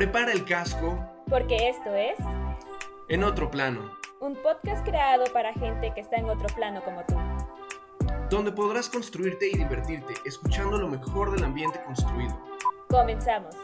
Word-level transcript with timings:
Prepara 0.00 0.32
el 0.32 0.46
casco. 0.46 0.98
Porque 1.28 1.68
esto 1.68 1.94
es... 1.94 2.16
En 3.10 3.22
otro 3.22 3.50
plano. 3.50 3.82
Un 4.22 4.34
podcast 4.34 4.82
creado 4.82 5.24
para 5.30 5.52
gente 5.52 5.92
que 5.94 6.00
está 6.00 6.16
en 6.16 6.24
otro 6.24 6.46
plano 6.56 6.80
como 6.82 7.02
tú. 7.04 7.16
Donde 8.30 8.50
podrás 8.50 8.88
construirte 8.88 9.50
y 9.50 9.58
divertirte 9.58 10.14
escuchando 10.24 10.78
lo 10.78 10.88
mejor 10.88 11.32
del 11.32 11.44
ambiente 11.44 11.78
construido. 11.84 12.34
Comenzamos. 12.88 13.54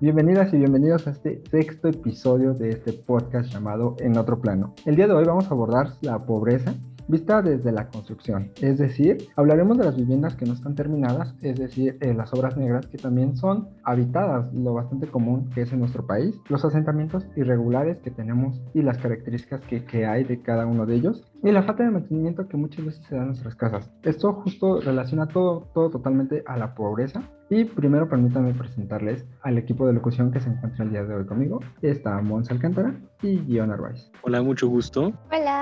Bienvenidas 0.00 0.52
y 0.52 0.56
bienvenidos 0.56 1.06
a 1.06 1.10
este 1.10 1.40
sexto 1.48 1.86
episodio 1.86 2.54
de 2.54 2.70
este 2.70 2.92
podcast 2.92 3.48
llamado 3.52 3.94
En 4.00 4.18
otro 4.18 4.40
plano. 4.40 4.74
El 4.86 4.96
día 4.96 5.06
de 5.06 5.12
hoy 5.12 5.24
vamos 5.24 5.44
a 5.44 5.50
abordar 5.50 5.92
la 6.00 6.18
pobreza 6.26 6.74
vista 7.08 7.42
desde 7.42 7.72
la 7.72 7.88
construcción. 7.88 8.50
Es 8.60 8.78
decir, 8.78 9.28
hablaremos 9.36 9.78
de 9.78 9.84
las 9.84 9.96
viviendas 9.96 10.36
que 10.36 10.46
no 10.46 10.54
están 10.54 10.74
terminadas, 10.74 11.34
es 11.42 11.58
decir, 11.58 11.98
eh, 12.00 12.14
las 12.14 12.32
obras 12.32 12.56
negras 12.56 12.86
que 12.86 12.98
también 12.98 13.36
son 13.36 13.68
habitadas, 13.84 14.52
lo 14.52 14.74
bastante 14.74 15.06
común 15.06 15.50
que 15.50 15.62
es 15.62 15.72
en 15.72 15.80
nuestro 15.80 16.06
país, 16.06 16.38
los 16.48 16.64
asentamientos 16.64 17.26
irregulares 17.36 17.98
que 18.00 18.10
tenemos 18.10 18.60
y 18.74 18.82
las 18.82 18.98
características 18.98 19.60
que, 19.62 19.84
que 19.84 20.06
hay 20.06 20.24
de 20.24 20.40
cada 20.42 20.66
uno 20.66 20.86
de 20.86 20.94
ellos, 20.94 21.24
y 21.42 21.50
la 21.50 21.62
falta 21.62 21.82
de 21.82 21.90
mantenimiento 21.90 22.46
que 22.46 22.56
muchas 22.56 22.84
veces 22.84 23.04
se 23.06 23.16
da 23.16 23.22
en 23.22 23.28
nuestras 23.28 23.56
casas. 23.56 23.90
Esto 24.02 24.32
justo 24.32 24.80
relaciona 24.80 25.26
todo, 25.26 25.68
todo 25.74 25.90
totalmente 25.90 26.44
a 26.46 26.56
la 26.56 26.74
pobreza. 26.74 27.22
Y 27.50 27.64
primero 27.64 28.08
permítanme 28.08 28.54
presentarles 28.54 29.26
al 29.42 29.58
equipo 29.58 29.86
de 29.86 29.92
locución 29.92 30.30
que 30.30 30.40
se 30.40 30.48
encuentra 30.48 30.84
el 30.84 30.90
día 30.90 31.04
de 31.04 31.14
hoy 31.14 31.26
conmigo. 31.26 31.60
Está 31.82 32.20
Mons 32.22 32.50
Alcántara 32.50 32.94
y 33.22 33.40
Guion 33.40 33.70
Arbaiz. 33.70 34.10
Hola, 34.22 34.40
mucho 34.40 34.68
gusto. 34.68 35.12
Hola, 35.30 35.61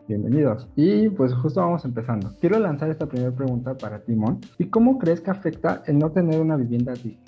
Bienvenidos. 0.07 0.67
Y 0.75 1.09
pues 1.09 1.33
justo 1.33 1.61
vamos 1.61 1.85
empezando. 1.85 2.31
Quiero 2.39 2.59
lanzar 2.59 2.89
esta 2.89 3.07
primera 3.07 3.31
pregunta 3.31 3.77
para 3.77 3.99
Timón. 4.03 4.39
¿Y 4.57 4.65
cómo 4.65 4.97
crees 4.97 5.21
que 5.21 5.31
afecta 5.31 5.83
el 5.85 5.99
no 5.99 6.11
tener 6.11 6.41
una 6.41 6.55
vivienda 6.57 6.93
digna? 6.93 7.21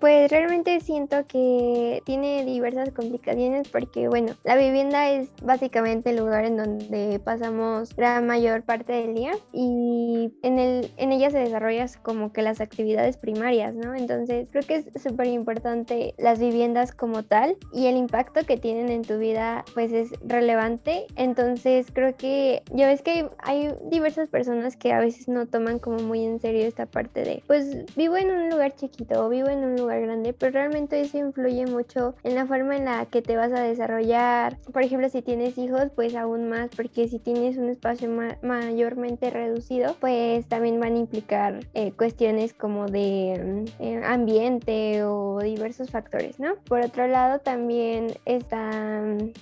Pues 0.00 0.30
realmente 0.30 0.80
siento 0.80 1.26
que 1.26 2.02
tiene 2.04 2.44
diversas 2.44 2.90
complicaciones 2.90 3.68
porque, 3.68 4.08
bueno, 4.08 4.34
la 4.44 4.56
vivienda 4.56 5.10
es 5.10 5.30
básicamente 5.42 6.10
el 6.10 6.16
lugar 6.16 6.44
en 6.44 6.56
donde 6.56 7.20
pasamos 7.24 7.96
la 7.96 8.20
mayor 8.20 8.62
parte 8.62 8.92
del 8.92 9.14
día 9.14 9.32
y 9.52 10.30
en, 10.42 10.58
el, 10.58 10.90
en 10.96 11.12
ella 11.12 11.30
se 11.30 11.38
desarrollan 11.38 11.88
como 12.02 12.32
que 12.32 12.42
las 12.42 12.60
actividades 12.60 13.16
primarias, 13.16 13.74
¿no? 13.74 13.94
Entonces 13.94 14.48
creo 14.50 14.64
que 14.64 14.74
es 14.76 15.02
súper 15.02 15.28
importante 15.28 16.14
las 16.18 16.38
viviendas 16.38 16.92
como 16.92 17.22
tal 17.22 17.56
y 17.72 17.86
el 17.86 17.96
impacto 17.96 18.44
que 18.44 18.56
tienen 18.56 18.90
en 18.90 19.02
tu 19.02 19.18
vida 19.18 19.64
pues 19.74 19.92
es 19.92 20.10
relevante. 20.24 21.06
Entonces 21.16 21.86
creo 21.92 22.16
que 22.18 22.62
ya 22.72 22.88
ves 22.88 23.02
que 23.02 23.28
hay 23.38 23.74
diversas 23.90 24.28
personas 24.28 24.76
que 24.76 24.92
a 24.92 25.00
veces 25.00 25.28
no 25.28 25.46
toman 25.46 25.78
como 25.78 25.98
muy 25.98 26.24
en 26.24 26.40
serio 26.40 26.66
esta 26.66 26.86
parte 26.86 27.22
de, 27.22 27.42
pues 27.46 27.94
vivo 27.96 28.16
en 28.16 28.30
un 28.30 28.50
lugar 28.50 28.74
chiquito 28.74 29.24
o 29.24 29.28
vivo 29.28 29.48
en 29.48 29.64
un 29.64 29.76
lugar 29.76 30.02
grande, 30.02 30.32
pero 30.32 30.52
realmente 30.52 31.00
eso 31.00 31.18
influye 31.18 31.66
mucho 31.66 32.14
en 32.24 32.34
la 32.34 32.46
forma 32.46 32.76
en 32.76 32.84
la 32.84 33.06
que 33.06 33.22
te 33.22 33.36
vas 33.36 33.52
a 33.52 33.62
desarrollar. 33.62 34.58
Por 34.72 34.82
ejemplo, 34.82 35.08
si 35.08 35.22
tienes 35.22 35.56
hijos, 35.58 35.84
pues 35.94 36.14
aún 36.14 36.48
más, 36.48 36.70
porque 36.76 37.08
si 37.08 37.18
tienes 37.18 37.56
un 37.56 37.68
espacio 37.68 38.10
mayormente 38.42 39.30
reducido, 39.30 39.94
pues 40.00 40.46
también 40.46 40.80
van 40.80 40.94
a 40.94 40.98
implicar 40.98 41.60
eh, 41.74 41.92
cuestiones 41.92 42.52
como 42.52 42.86
de 42.86 43.64
eh, 43.78 44.02
ambiente 44.04 45.04
o 45.04 45.38
diversos 45.40 45.90
factores, 45.90 46.40
¿no? 46.40 46.56
Por 46.68 46.80
otro 46.80 47.06
lado, 47.06 47.38
también 47.38 48.08
está 48.24 48.70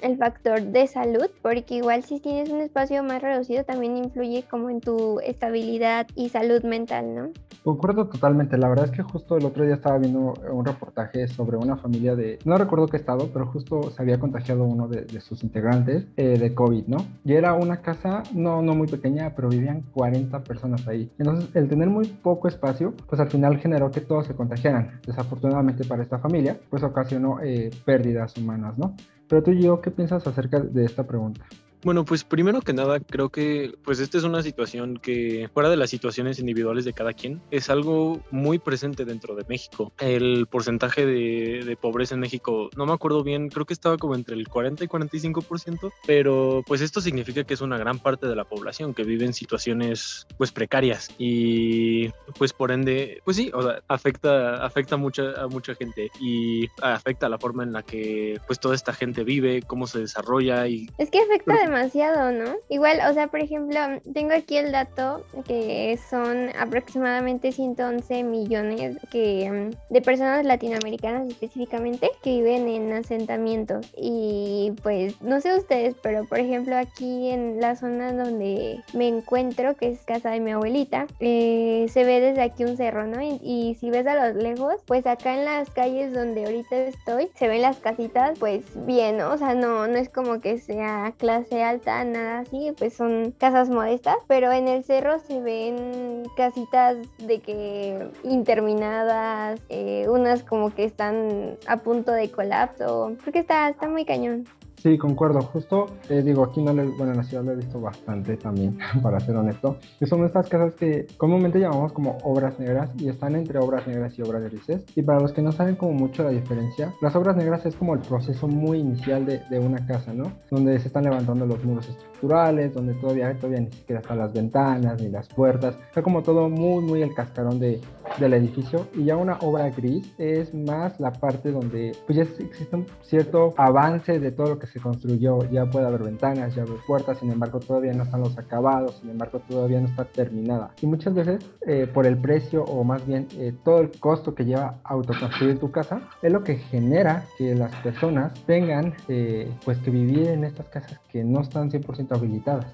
el 0.03 0.17
factor 0.19 0.63
de 0.63 0.87
salud, 0.87 1.31
porque 1.43 1.77
igual 1.77 2.03
si 2.03 2.21
tienes 2.21 2.51
un 2.51 2.61
espacio 2.67 3.03
más 3.03 3.23
reducido, 3.23 3.65
también 3.65 3.97
influye 3.97 4.45
como 4.49 4.71
en 4.71 4.81
tu 4.81 5.21
estabilidad 5.21 6.07
y 6.15 6.29
salud 6.29 6.63
mental, 6.65 7.15
¿no? 7.15 7.31
Concuerdo 7.65 8.07
totalmente. 8.07 8.57
La 8.59 8.69
verdad 8.69 8.85
es 8.85 8.91
que 8.93 9.03
justo 9.03 9.37
el 9.37 9.45
otro 9.45 9.65
día 9.65 9.75
estaba 9.75 9.99
viendo 9.99 10.35
un 10.53 10.65
reportaje 10.65 11.27
sobre 11.27 11.57
una 11.57 11.77
familia 11.77 12.15
de, 12.15 12.39
no 12.45 12.57
recuerdo 12.57 12.87
qué 12.87 12.97
estado, 12.97 13.31
pero 13.33 13.47
justo 13.47 13.91
se 13.91 14.01
había 14.01 14.21
contagiado 14.21 14.65
uno 14.65 14.87
de, 14.87 15.21
sus 15.21 15.43
integrantes 15.43 16.07
eh, 16.17 16.39
de 16.39 16.55
COVID, 16.55 16.87
¿no? 16.87 16.99
Y 17.25 17.33
era 17.33 17.55
una 17.55 17.83
casa, 17.83 18.23
no, 18.33 18.63
no 18.63 18.75
muy 18.75 18.87
pequeña, 18.87 19.35
pero 19.35 19.49
vivían 19.49 19.83
40 19.93 20.45
personas 20.45 20.87
ahí. 20.87 21.11
Entonces, 21.19 21.51
el 21.55 21.69
tener 21.69 21.89
muy 21.89 22.07
poco 22.07 22.47
espacio, 22.47 22.95
pues 23.09 23.21
al 23.21 23.31
final 23.31 23.59
generó 23.59 23.91
que 23.91 24.01
todos 24.01 24.27
se 24.27 24.35
contagiaran. 24.35 25.01
Desafortunadamente 25.07 25.85
para 25.85 26.03
esta 26.03 26.19
familia, 26.19 26.59
pues 26.71 26.83
ocasionó 26.83 27.41
eh, 27.43 27.71
pérdidas 27.85 28.37
humanas, 28.37 28.79
¿no? 28.79 28.95
Pero 29.29 29.43
tú, 29.43 29.53
yo, 29.53 29.81
¿qué 29.81 29.91
piensas 29.91 30.27
acerca 30.27 30.61
de 30.61 30.85
esta 30.85 31.05
pregunta? 31.05 31.45
Bueno, 31.87 32.05
pues 32.05 32.25
primero 32.25 32.63
que 32.63 32.73
nada, 32.73 32.99
creo 32.99 33.29
que 33.29 33.73
pues 33.85 34.01
esta 34.01 34.19
es 34.19 34.25
una 34.25 34.43
situación 34.43 34.97
que 34.97 35.49
fuera 35.55 35.71
de 35.71 35.77
las 35.77 35.89
situaciones 35.89 36.41
individuales 36.41 36.85
de 36.85 36.93
cada 36.93 37.13
quien, 37.13 37.41
es 37.53 37.71
algo 37.71 38.25
muy 38.33 38.59
presente 38.59 39.05
dentro 39.05 39.37
de 39.37 39.45
México. 39.49 39.93
El 40.01 40.49
porcentaje 40.49 41.07
de, 41.07 41.79
pobreza 41.81 42.17
en 42.17 42.23
México, 42.23 42.71
no 42.77 42.87
me 42.87 42.93
acuerdo 42.93 43.23
bien, 43.23 43.51
creo 43.51 43.67
que 43.67 43.73
estaba 43.73 43.99
como 43.99 44.17
entre 44.17 44.35
el 44.35 44.49
40 44.49 44.83
y 44.83 44.89
45%, 44.89 45.93
pero 46.05 46.65
pues 46.67 46.81
esto 46.81 47.01
significa 47.01 47.45
que 47.45 47.55
es 47.55 47.61
una 47.61 47.79
gran 47.79 48.01
parte 48.01 48.27
de 48.27 48.35
la 48.35 48.43
población 48.43 48.93
que 48.93 49.05
vive 49.05 49.25
en 49.25 49.33
situaciones 49.33 50.27
pues 50.39 50.51
precarias 50.51 51.15
y 51.19 52.09
pues 52.37 52.53
por 52.53 52.73
ende, 52.73 53.21
pues 53.25 53.37
sí, 53.37 53.53
o 53.55 53.63
sea, 53.63 53.81
afecta, 53.87 54.67
afecta 54.67 54.97
mucha, 54.97 55.41
a 55.41 55.47
mucha 55.47 55.77
gente 55.77 56.11
y 56.21 56.67
afecta 56.83 57.29
la 57.29 57.39
forma 57.39 57.63
en 57.63 57.73
la 57.73 57.85
que 57.85 58.41
pues 58.49 58.59
toda 58.59 58.75
esta 58.75 58.93
gente 58.93 59.23
vive, 59.23 59.63
cómo 59.63 59.87
se 59.87 60.01
desarrolla 60.01 60.67
y... 60.67 60.89
Es 60.99 61.13
que 61.13 61.21
afecta 61.21 61.55
demasiado, 61.55 61.76
¿no? 61.77 62.57
Igual, 62.69 63.01
o 63.09 63.13
sea, 63.13 63.29
por 63.29 63.41
ejemplo, 63.41 63.79
tengo 64.13 64.33
aquí 64.33 64.57
el 64.57 64.73
dato 64.73 65.25
que 65.47 65.99
son 66.09 66.51
aproximadamente 66.59 67.53
111 67.53 68.25
millones 68.25 68.97
que, 69.11 69.51
mm, 69.51 69.93
de 69.93 70.01
personas 70.01 70.45
latinoamericanas 70.45 71.29
específicamente 71.29 72.11
que 72.23 72.31
viven 72.31 72.69
en 72.69 72.93
asentamientos. 72.93 73.93
Y 73.97 74.73
pues, 74.83 75.21
no 75.21 75.41
sé 75.41 75.55
ustedes, 75.57 75.95
pero 76.03 76.25
por 76.25 76.39
ejemplo 76.39 76.77
aquí 76.77 77.29
en 77.29 77.61
la 77.61 77.77
zona 77.77 78.13
donde 78.13 78.81
me 78.95 79.09
encuentro, 79.09 79.75
que 79.77 79.91
es 79.91 80.01
casa 80.05 80.31
de 80.31 80.41
mi 80.41 80.53
abuelita, 80.53 81.07
eh, 81.21 81.87
se 81.91 82.05
ve 82.05 82.21
desde 82.21 82.43
aquí 82.43 82.65
un 82.65 82.77
cerro, 82.77 83.07
¿no? 83.07 83.21
Y, 83.23 83.77
si 83.81 83.91
ves 83.91 84.07
a 84.07 84.29
los 84.29 84.43
lejos, 84.43 84.77
pues 84.87 85.07
acá 85.07 85.35
en 85.35 85.45
las 85.45 85.69
calles 85.71 86.13
donde 86.13 86.47
ahorita 86.47 86.77
estoy, 86.77 87.31
se 87.35 87.49
ven 87.49 87.63
las 87.63 87.79
casitas, 87.79 88.39
pues 88.39 88.63
bien. 88.87 89.21
O 89.21 89.37
sea, 89.37 89.55
no, 89.55 89.87
no 89.87 89.97
es 89.97 90.09
como 90.09 90.41
que 90.41 90.59
sea 90.59 91.13
clase 91.19 91.63
alta, 91.69 92.05
nada 92.05 92.41
así, 92.41 92.73
pues 92.77 92.95
son 92.95 93.33
casas 93.39 93.69
modestas, 93.69 94.17
pero 94.27 94.53
en 94.53 94.69
el 94.69 94.85
cerro 94.85 95.19
se 95.19 95.41
ven 95.41 96.25
casitas 96.37 96.97
de 97.19 97.41
que 97.41 98.09
interminadas, 98.23 99.61
eh, 99.69 100.07
unas 100.09 100.43
como 100.43 100.75
que 100.75 100.85
están 100.85 101.59
a 101.67 101.79
punto 101.79 102.13
de 102.13 102.31
colapso, 102.31 103.17
porque 103.25 103.41
está, 103.41 103.69
está 103.69 103.89
muy 103.89 104.05
cañón. 104.05 104.47
Sí, 104.87 104.97
concuerdo. 104.99 105.41
Justo, 105.41 105.87
eh, 106.09 106.23
digo, 106.23 106.45
aquí 106.45 106.63
no 106.63 106.73
le, 106.73 106.85
bueno, 106.85 107.11
en 107.11 107.17
la 107.17 107.25
ciudad 107.25 107.43
lo 107.43 107.51
he 107.51 107.57
visto 107.57 107.81
bastante 107.81 108.37
también, 108.37 108.79
para 109.03 109.19
ser 109.19 109.37
honesto. 109.37 109.79
Que 109.99 110.07
son 110.07 110.25
estas 110.25 110.49
casas 110.49 110.77
que 110.77 111.09
comúnmente 111.17 111.59
llamamos 111.59 111.93
como 111.93 112.19
obras 112.23 112.57
negras 112.61 112.91
y 112.97 113.09
están 113.09 113.35
entre 113.35 113.59
obras 113.59 113.85
negras 113.89 114.17
y 114.17 114.23
obras 114.23 114.45
grises. 114.45 114.85
Y 114.95 115.03
para 115.03 115.19
los 115.19 115.33
que 115.33 115.43
no 115.43 115.51
saben 115.51 115.75
como 115.75 115.91
mucho 115.91 116.23
la 116.23 116.31
diferencia, 116.31 116.95
las 117.03 117.17
obras 117.17 117.37
negras 117.37 117.67
es 117.67 117.75
como 117.75 117.95
el 117.95 118.01
proceso 118.01 118.47
muy 118.47 118.79
inicial 118.79 119.27
de, 119.27 119.41
de 119.51 119.59
una 119.59 119.85
casa, 119.89 120.13
¿no? 120.15 120.31
Donde 120.53 120.79
se 120.79 120.87
están 120.87 121.03
levantando 121.03 121.47
los 121.47 121.65
muros 121.65 121.89
estructurales, 121.89 122.73
donde 122.73 122.95
todavía, 122.95 123.35
todavía 123.35 123.63
ni 123.63 123.73
siquiera 123.73 124.03
están 124.03 124.19
las 124.19 124.33
ventanas 124.33 125.03
ni 125.03 125.09
las 125.09 125.27
puertas. 125.27 125.77
Está 125.89 126.01
como 126.01 126.23
todo 126.23 126.49
muy, 126.49 126.85
muy 126.85 127.03
el 127.03 127.13
cascarón 127.13 127.59
de, 127.59 127.81
del 128.21 128.35
edificio. 128.35 128.87
Y 128.95 129.05
ya 129.05 129.17
una 129.17 129.37
obra 129.41 129.69
gris 129.71 130.15
es 130.17 130.55
más 130.55 131.01
la 131.01 131.13
parte 131.13 131.51
donde 131.51 131.91
pues 132.07 132.17
ya 132.17 132.23
existe 132.23 132.77
un 132.77 132.87
cierto 133.03 133.53
avance 133.57 134.21
de 134.21 134.31
todo 134.31 134.51
lo 134.51 134.59
que 134.61 134.69
se 134.69 134.76
construyó, 134.81 135.39
ya 135.51 135.67
puede 135.67 135.87
haber 135.87 136.03
ventanas, 136.03 136.55
ya 136.55 136.63
haber 136.63 136.79
puertas, 136.87 137.19
sin 137.19 137.31
embargo 137.31 137.61
todavía 137.61 137.93
no 137.93 138.05
están 138.05 138.21
los 138.21 138.37
acabados, 138.39 138.99
sin 139.01 139.11
embargo 139.11 139.41
todavía 139.49 139.81
no 139.81 139.89
está 139.89 140.05
terminada. 140.05 140.73
Y 140.81 140.87
muchas 140.87 141.15
veces 141.15 141.45
eh, 141.67 141.89
por 141.93 142.07
el 142.07 142.19
precio 142.19 142.65
o 142.65 142.85
más 142.85 143.07
bien 143.07 143.29
eh, 143.39 143.53
todo 143.65 143.81
el 143.81 143.91
costo 143.99 144.35
que 144.35 144.45
lleva 144.45 144.79
autoconstruir 144.85 145.59
tu 145.59 145.71
casa 145.71 146.01
es 146.23 146.33
lo 146.33 146.43
que 146.43 146.57
genera 146.57 147.25
que 147.39 147.55
las 147.55 147.75
personas 147.77 148.33
tengan 148.47 148.95
eh, 149.09 149.51
pues 149.65 149.79
que 149.79 149.91
vivir 149.91 150.29
en 150.29 150.45
estas 150.45 150.67
casas 150.69 151.01
que 151.11 151.25
no 151.25 151.41
están 151.41 151.71
100% 151.71 152.17
habilitadas. 152.17 152.67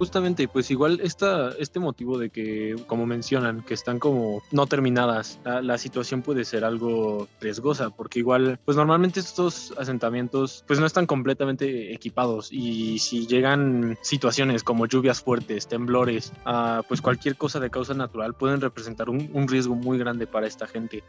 Justamente, 0.00 0.48
pues 0.48 0.70
igual 0.70 0.98
esta, 1.02 1.50
este 1.58 1.78
motivo 1.78 2.16
de 2.16 2.30
que, 2.30 2.74
como 2.86 3.04
mencionan, 3.04 3.60
que 3.60 3.74
están 3.74 3.98
como 3.98 4.42
no 4.50 4.66
terminadas, 4.66 5.38
la, 5.44 5.76
situación 5.76 6.22
puede 6.22 6.46
ser 6.46 6.64
algo 6.64 7.28
riesgosa, 7.38 7.90
porque 7.90 8.20
igual, 8.20 8.58
pues 8.64 8.78
normalmente 8.78 9.20
estos 9.20 9.74
asentamientos 9.76 10.64
pues 10.66 10.80
no 10.80 10.86
están 10.86 11.04
completamente 11.04 11.92
equipados 11.92 12.48
y 12.50 12.98
si 12.98 13.26
llegan 13.26 13.98
situaciones 14.00 14.64
como 14.64 14.86
lluvias 14.86 15.20
fuertes, 15.20 15.66
temblores, 15.66 16.32
uh, 16.46 16.82
pues 16.88 17.02
cualquier 17.02 17.36
cosa 17.36 17.60
de 17.60 17.68
causa 17.68 17.92
natural 17.92 18.32
pueden 18.32 18.62
representar 18.62 19.10
un, 19.10 19.48
riesgo 19.48 19.74
muy 19.74 19.98
grande 19.98 20.26
para 20.26 20.46
esta 20.46 20.66
gente. 20.66 21.04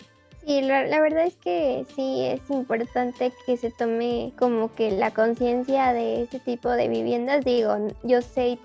Sí, 0.46 0.60
la, 0.62 1.00
verdad 1.00 1.28
es 1.28 1.36
que 1.36 1.86
sí 1.96 2.26
es 2.26 2.50
importante 2.50 3.32
que 3.46 3.58
se 3.58 3.70
tome 3.70 4.34
como 4.40 4.74
que 4.74 4.90
la 4.90 5.12
conciencia 5.12 5.94
de 5.94 6.24
este 6.24 6.40
tipo 6.40 6.70
de 6.70 6.88
viviendas. 6.88 7.46
Digo, 7.46 7.76
yo 8.02 8.24
sé 8.24 8.58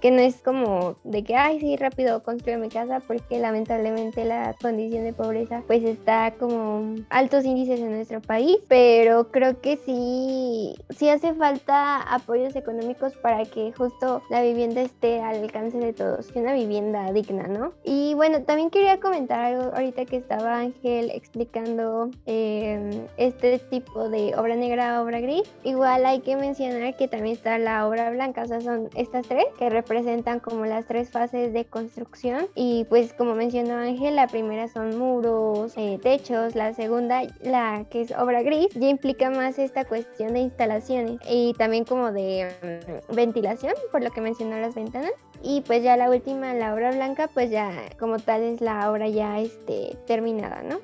que 0.00 0.10
no 0.10 0.20
es 0.20 0.42
como 0.42 0.96
de 1.04 1.24
que, 1.24 1.36
ay, 1.36 1.60
sí, 1.60 1.76
rápido 1.76 2.22
construyo 2.22 2.58
mi 2.58 2.68
casa, 2.68 3.00
porque 3.06 3.38
lamentablemente 3.38 4.24
la 4.24 4.54
condición 4.60 5.04
de 5.04 5.12
pobreza 5.12 5.62
pues 5.66 5.82
está 5.82 6.32
como 6.38 6.94
altos 7.10 7.44
índices 7.44 7.80
en 7.80 7.90
nuestro 7.90 8.20
país, 8.20 8.58
pero 8.68 9.30
creo 9.30 9.60
que 9.60 9.76
sí, 9.76 10.74
sí 10.90 11.08
hace 11.08 11.34
falta 11.34 12.00
apoyos 12.02 12.56
económicos 12.56 13.14
para 13.16 13.44
que 13.44 13.72
justo 13.72 14.22
la 14.30 14.42
vivienda 14.42 14.82
esté 14.82 15.20
al 15.20 15.42
alcance 15.42 15.78
de 15.78 15.92
todos, 15.92 16.30
que 16.30 16.40
una 16.40 16.54
vivienda 16.54 17.12
digna, 17.12 17.46
¿no? 17.46 17.72
Y 17.84 18.14
bueno, 18.14 18.42
también 18.42 18.70
quería 18.70 19.00
comentar 19.00 19.40
algo 19.40 19.74
ahorita 19.74 20.04
que 20.04 20.16
estaba 20.16 20.58
Ángel 20.58 21.10
explicando 21.10 22.10
eh, 22.26 23.06
este 23.16 23.58
tipo 23.58 24.08
de 24.08 24.34
obra 24.36 24.56
negra, 24.56 25.02
obra 25.02 25.20
gris. 25.20 25.50
Igual 25.64 26.06
hay 26.06 26.20
que 26.20 26.36
mencionar 26.36 26.96
que 26.96 27.08
también 27.08 27.36
está 27.36 27.58
la 27.58 27.86
obra 27.86 28.10
blanca, 28.10 28.42
o 28.42 28.46
sea, 28.46 28.60
son 28.60 28.88
estas 28.94 29.26
tres 29.26 29.41
que 29.58 29.70
representan 29.70 30.40
como 30.40 30.66
las 30.66 30.86
tres 30.86 31.10
fases 31.10 31.52
de 31.52 31.64
construcción 31.64 32.46
y 32.54 32.84
pues 32.88 33.12
como 33.12 33.34
mencionó 33.34 33.76
Ángel, 33.76 34.16
la 34.16 34.26
primera 34.26 34.68
son 34.68 34.98
muros, 34.98 35.72
eh, 35.76 35.98
techos, 36.02 36.54
la 36.54 36.74
segunda, 36.74 37.22
la 37.42 37.84
que 37.90 38.02
es 38.02 38.12
obra 38.12 38.42
gris, 38.42 38.68
ya 38.74 38.88
implica 38.88 39.30
más 39.30 39.58
esta 39.58 39.84
cuestión 39.84 40.34
de 40.34 40.40
instalaciones 40.40 41.20
y 41.28 41.54
también 41.54 41.84
como 41.84 42.12
de 42.12 42.48
mm, 42.62 43.14
ventilación, 43.14 43.74
por 43.90 44.02
lo 44.02 44.10
que 44.10 44.20
mencionó 44.20 44.58
las 44.58 44.74
ventanas. 44.74 45.12
Y 45.42 45.62
pues 45.62 45.82
ya 45.82 45.96
la 45.96 46.08
última, 46.08 46.54
la 46.54 46.72
obra 46.72 46.92
blanca, 46.92 47.28
pues 47.28 47.50
ya 47.50 47.72
como 47.98 48.18
tal 48.18 48.42
es 48.42 48.60
la 48.60 48.90
obra 48.90 49.08
ya 49.08 49.40
este, 49.40 49.96
terminada, 50.06 50.62
¿no? 50.62 50.78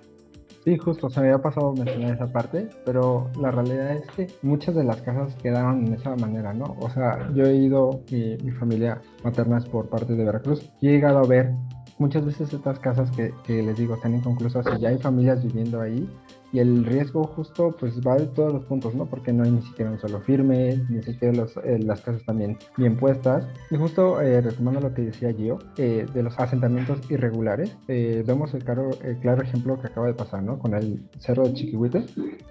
Sí, 0.69 0.76
justo, 0.76 1.09
se 1.09 1.20
me 1.23 1.29
había 1.29 1.41
pasado 1.41 1.73
mencionar 1.73 2.12
esa 2.12 2.26
parte, 2.26 2.69
pero 2.85 3.31
la 3.41 3.50
realidad 3.50 3.93
es 3.93 4.06
que 4.11 4.26
muchas 4.43 4.75
de 4.75 4.85
las 4.85 5.00
casas 5.00 5.35
quedaron 5.37 5.87
en 5.87 5.94
esa 5.94 6.15
manera, 6.15 6.53
¿no? 6.53 6.76
O 6.81 6.91
sea, 6.91 7.26
yo 7.35 7.47
he 7.47 7.56
ido, 7.56 8.03
mi, 8.11 8.37
mi 8.44 8.50
familia 8.50 9.00
materna 9.25 9.56
es 9.56 9.65
por 9.65 9.88
parte 9.88 10.15
de 10.15 10.23
Veracruz, 10.26 10.70
y 10.82 10.88
he 10.88 10.93
llegado 10.93 11.20
a 11.20 11.26
ver 11.26 11.55
muchas 11.99 12.26
veces 12.26 12.53
estas 12.53 12.79
casas 12.81 13.11
que 13.12 13.62
les 13.62 13.79
digo 13.79 13.94
están 13.94 14.15
inconclusas 14.15 14.67
y 14.76 14.82
ya 14.82 14.91
hay 14.91 14.99
familias 14.99 15.43
viviendo 15.43 15.81
ahí 15.81 16.06
y 16.53 16.61
el 16.61 16.85
riesgo 16.85 17.25
justo 17.25 17.77
pues 17.79 18.00
va 18.00 18.17
de 18.17 18.27
todos 18.27 18.53
los 18.53 18.65
puntos, 18.65 18.95
¿no? 18.95 19.06
Porque 19.06 19.33
no 19.33 19.45
hay 19.45 19.50
ni 19.50 19.62
siquiera 19.62 19.91
un 19.91 19.99
solo 19.99 20.21
firme, 20.21 20.83
ni 20.89 21.03
siquiera 21.03 21.35
los, 21.35 21.56
eh, 21.59 21.79
las 21.79 22.00
casas 22.00 22.25
también 22.25 22.56
bien 22.77 22.97
puestas. 22.97 23.47
Y 23.71 23.77
justo 23.77 24.21
eh, 24.21 24.41
retomando 24.41 24.81
lo 24.81 24.95
que 24.95 25.03
decía 25.03 25.33
Gio, 25.33 25.59
eh, 25.77 26.06
de 26.12 26.23
los 26.23 26.39
asentamientos 26.39 26.99
irregulares, 27.11 27.77
eh, 27.89 28.23
vemos 28.27 28.55
el 28.55 28.65
claro, 28.65 28.91
el 29.03 29.19
claro 29.19 29.43
ejemplo 29.43 29.81
que 29.81 29.89
acaba 29.89 30.06
de 30.06 30.15
pasar, 30.15 30.43
¿no? 30.43 30.59
Con 30.59 30.75
el 30.75 31.03
cerro 31.19 31.45
de 31.45 31.55
Chiquihuite, 31.55 32.05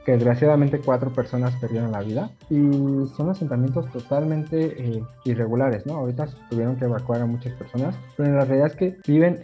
que 0.06 0.12
desgraciadamente 0.14 0.80
cuatro 0.80 1.12
personas 1.12 1.56
perdieron 1.56 1.92
la 1.92 2.02
vida 2.02 2.32
y 2.50 2.58
son 3.16 3.30
asentamientos 3.30 3.92
totalmente 3.92 5.02
irregulares, 5.26 5.86
¿no? 5.86 5.96
Ahorita 5.96 6.28
tuvieron 6.50 6.76
que 6.76 6.86
evacuar 6.86 7.22
a 7.22 7.26
muchas 7.26 7.54
personas, 7.54 7.96
pero 8.16 8.34
la 8.34 8.46
realidad 8.46 8.68
es 8.68 8.76
que 8.76 8.98
viven 9.08 9.42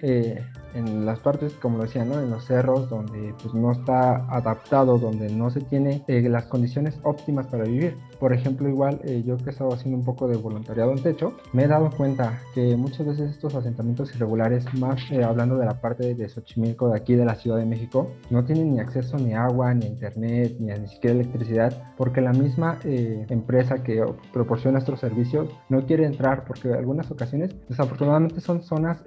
en 0.74 1.06
las 1.06 1.20
partes, 1.20 1.54
como 1.54 1.78
lo 1.78 1.84
decía, 1.84 2.06
¿no? 2.06 2.20
En 2.20 2.30
los 2.30 2.46
cerros 2.46 2.90
donde 2.90 3.34
pues 3.42 3.54
no 3.54 3.72
está 3.72 4.26
adaptado, 4.44 4.98
donde 4.98 5.30
no 5.30 5.50
se 5.50 5.62
tiene 5.62 6.04
eh, 6.08 6.22
las 6.30 6.46
condiciones 6.46 7.00
óptimas 7.04 7.48
para 7.48 7.64
vivir. 7.64 7.98
Por 8.20 8.34
ejemplo, 8.34 8.70
igual 8.70 9.00
eh, 9.04 9.24
yo 9.26 9.38
que 9.38 9.46
he 9.46 9.50
estado 9.50 9.74
haciendo 9.74 9.98
un 9.98 10.06
poco 10.06 10.28
de 10.28 10.38
voluntariado 10.38 10.92
en 10.92 11.02
techo, 11.02 11.34
me 11.54 11.64
he 11.64 11.68
dado 11.68 11.90
cuenta 11.90 12.42
que 12.54 12.76
muchas 12.76 13.06
veces 13.06 13.32
estos 13.32 13.56
asentamientos 13.56 14.14
irregulares, 14.16 14.66
más 14.76 15.00
eh, 15.12 15.24
hablando 15.24 15.58
de 15.58 15.66
la 15.66 15.82
parte 15.82 16.14
de 16.14 16.30
Xochimilco, 16.30 16.90
de 16.90 16.98
aquí 16.98 17.16
de 17.16 17.26
la 17.26 17.36
Ciudad 17.36 17.58
de 17.58 17.66
México, 17.66 18.12
no 18.30 18.44
tienen 18.46 18.74
ni 18.74 18.80
acceso 18.80 19.18
ni 19.18 19.34
agua, 19.34 19.74
ni 19.74 19.88
internet, 19.88 20.56
ni 20.60 20.74
ni 20.74 20.88
siquiera 20.88 21.16
electricidad, 21.16 21.94
porque 21.98 22.20
la 22.20 22.32
misma 22.32 22.80
empresa 22.84 23.84
que 23.84 24.04
proporciona 24.34 24.80
estos 24.80 25.00
servicios 25.00 25.50
no 25.70 25.86
quiere 25.86 26.06
entrar, 26.06 26.46
porque 26.46 26.70
en 26.70 26.76
algunas 26.76 27.12
ocasiones, 27.12 27.56
desafortunadamente, 27.70 28.42
son 28.42 28.64
zonas 28.64 29.04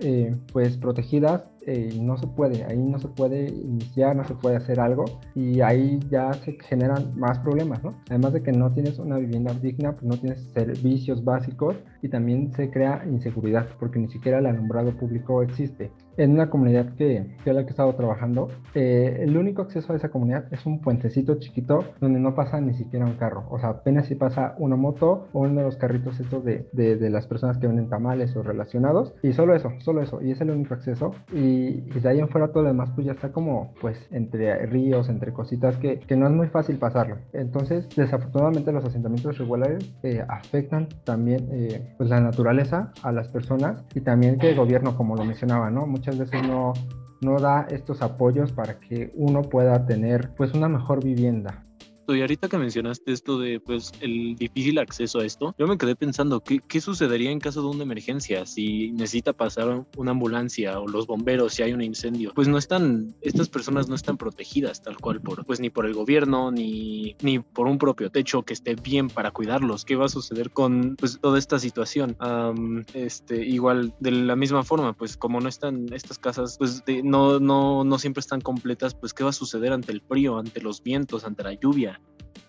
pues 0.52 0.76
protegidas 0.76 1.42
eh, 1.68 1.98
no 2.00 2.16
se 2.16 2.28
puede, 2.28 2.64
ahí 2.64 2.78
no 2.78 2.98
se 3.00 3.08
puede 3.08 3.48
iniciar, 3.48 4.14
no 4.14 4.24
se 4.24 4.34
puede 4.34 4.56
hacer 4.56 4.78
algo 4.78 5.04
y 5.34 5.60
ahí 5.62 5.98
ya 6.08 6.32
se 6.32 6.56
generan 6.60 7.18
más 7.18 7.40
problemas, 7.40 7.82
¿no? 7.82 7.94
Además 8.08 8.34
de 8.34 8.42
que 8.44 8.52
no 8.52 8.72
tienes 8.72 9.00
una 9.00 9.18
vivienda 9.18 9.52
digna, 9.52 9.92
pues 9.92 10.04
no 10.04 10.16
tienes 10.16 10.40
servicios 10.52 11.24
básicos 11.24 11.74
y 12.06 12.08
también 12.08 12.52
se 12.52 12.70
crea 12.70 13.02
inseguridad 13.06 13.66
porque 13.78 13.98
ni 13.98 14.08
siquiera 14.08 14.38
el 14.38 14.46
alumbrado 14.46 14.92
público 14.92 15.42
existe 15.42 15.90
en 16.16 16.32
una 16.32 16.50
comunidad 16.50 16.94
que, 16.94 17.36
que 17.44 17.50
es 17.50 17.56
la 17.56 17.62
que 17.62 17.68
he 17.68 17.70
estado 17.70 17.94
trabajando, 17.94 18.48
eh, 18.74 19.18
el 19.20 19.36
único 19.36 19.62
acceso 19.62 19.92
a 19.92 19.96
esa 19.96 20.08
comunidad 20.08 20.46
es 20.52 20.64
un 20.66 20.80
puentecito 20.80 21.38
chiquito 21.38 21.84
donde 22.00 22.20
no 22.20 22.34
pasa 22.34 22.60
ni 22.60 22.74
siquiera 22.74 23.06
un 23.06 23.14
carro. 23.14 23.44
O 23.50 23.58
sea, 23.58 23.70
apenas 23.70 24.06
si 24.06 24.14
pasa 24.14 24.54
una 24.58 24.76
moto 24.76 25.28
o 25.32 25.40
uno 25.40 25.60
de 25.60 25.66
los 25.66 25.76
carritos 25.76 26.18
estos 26.20 26.44
de, 26.44 26.68
de, 26.72 26.96
de 26.96 27.10
las 27.10 27.26
personas 27.26 27.58
que 27.58 27.66
venden 27.66 27.88
tamales 27.88 28.34
o 28.36 28.42
relacionados. 28.42 29.14
Y 29.22 29.32
solo 29.32 29.54
eso, 29.54 29.72
solo 29.78 30.02
eso. 30.02 30.22
Y 30.22 30.30
es 30.30 30.40
el 30.40 30.50
único 30.50 30.74
acceso. 30.74 31.14
Y, 31.32 31.84
y 31.94 32.00
de 32.00 32.08
ahí 32.08 32.18
en 32.18 32.28
fuera 32.28 32.48
todo 32.48 32.62
lo 32.62 32.68
demás 32.68 32.90
pues 32.94 33.06
ya 33.06 33.12
está 33.12 33.32
como 33.32 33.74
pues 33.80 34.08
entre 34.10 34.66
ríos, 34.66 35.08
entre 35.08 35.32
cositas 35.32 35.76
que, 35.76 36.00
que 36.00 36.16
no 36.16 36.26
es 36.26 36.32
muy 36.32 36.48
fácil 36.48 36.78
pasarlo. 36.78 37.18
Entonces, 37.32 37.88
desafortunadamente 37.94 38.72
los 38.72 38.84
asentamientos 38.84 39.38
regulares 39.38 39.94
eh, 40.02 40.24
afectan 40.28 40.88
también 41.04 41.48
eh, 41.50 41.94
pues 41.96 42.10
la 42.10 42.20
naturaleza 42.20 42.92
a 43.02 43.12
las 43.12 43.28
personas 43.28 43.84
y 43.94 44.00
también 44.00 44.38
que 44.38 44.50
el 44.50 44.56
gobierno, 44.56 44.96
como 44.96 45.16
lo 45.16 45.24
mencionaba, 45.24 45.70
¿no? 45.70 45.86
muchas 45.86 46.18
veces 46.18 46.46
no, 46.46 46.72
no 47.20 47.38
da 47.38 47.66
estos 47.70 48.02
apoyos 48.02 48.52
para 48.52 48.78
que 48.80 49.12
uno 49.14 49.42
pueda 49.42 49.86
tener 49.86 50.34
pues 50.34 50.54
una 50.54 50.68
mejor 50.68 51.02
vivienda. 51.02 51.65
Y 52.14 52.20
ahorita 52.20 52.48
que 52.48 52.58
mencionaste 52.58 53.12
esto 53.12 53.38
de 53.38 53.60
pues 53.60 53.92
el 54.00 54.36
difícil 54.36 54.78
acceso 54.78 55.20
a 55.20 55.24
esto, 55.24 55.54
yo 55.58 55.66
me 55.66 55.78
quedé 55.78 55.96
pensando, 55.96 56.40
¿qué, 56.40 56.60
qué 56.66 56.80
sucedería 56.80 57.30
en 57.30 57.40
caso 57.40 57.62
de 57.62 57.68
una 57.68 57.82
emergencia? 57.82 58.46
Si 58.46 58.92
necesita 58.92 59.32
pasar 59.32 59.86
una 59.96 60.10
ambulancia 60.12 60.78
o 60.80 60.86
los 60.86 61.06
bomberos, 61.06 61.54
si 61.54 61.62
hay 61.62 61.72
un 61.72 61.82
incendio, 61.82 62.32
pues 62.34 62.48
no 62.48 62.58
están, 62.58 63.14
estas 63.20 63.48
personas 63.48 63.88
no 63.88 63.94
están 63.94 64.16
protegidas 64.16 64.82
tal 64.82 64.96
cual 64.98 65.20
por, 65.20 65.44
pues 65.44 65.60
ni 65.60 65.70
por 65.70 65.86
el 65.86 65.94
gobierno, 65.94 66.50
ni, 66.50 67.16
ni 67.22 67.38
por 67.38 67.66
un 67.66 67.78
propio 67.78 68.10
techo 68.10 68.42
que 68.42 68.52
esté 68.52 68.74
bien 68.74 69.08
para 69.08 69.30
cuidarlos. 69.30 69.84
¿Qué 69.84 69.96
va 69.96 70.06
a 70.06 70.08
suceder 70.08 70.50
con 70.50 70.96
pues 70.96 71.18
toda 71.20 71.38
esta 71.38 71.58
situación? 71.58 72.16
Um, 72.20 72.84
este, 72.94 73.44
igual, 73.44 73.94
de 74.00 74.10
la 74.10 74.36
misma 74.36 74.62
forma, 74.62 74.92
pues 74.92 75.16
como 75.16 75.40
no 75.40 75.48
están 75.48 75.92
estas 75.92 76.18
casas, 76.18 76.56
pues 76.58 76.84
de, 76.84 77.02
no, 77.02 77.40
no, 77.40 77.84
no 77.84 77.98
siempre 77.98 78.20
están 78.20 78.40
completas, 78.40 78.94
pues 78.94 79.12
¿qué 79.14 79.24
va 79.24 79.30
a 79.30 79.32
suceder 79.32 79.72
ante 79.72 79.92
el 79.92 80.00
frío, 80.00 80.38
ante 80.38 80.60
los 80.60 80.82
vientos, 80.82 81.24
ante 81.24 81.42
la 81.42 81.52
lluvia? 81.54 81.95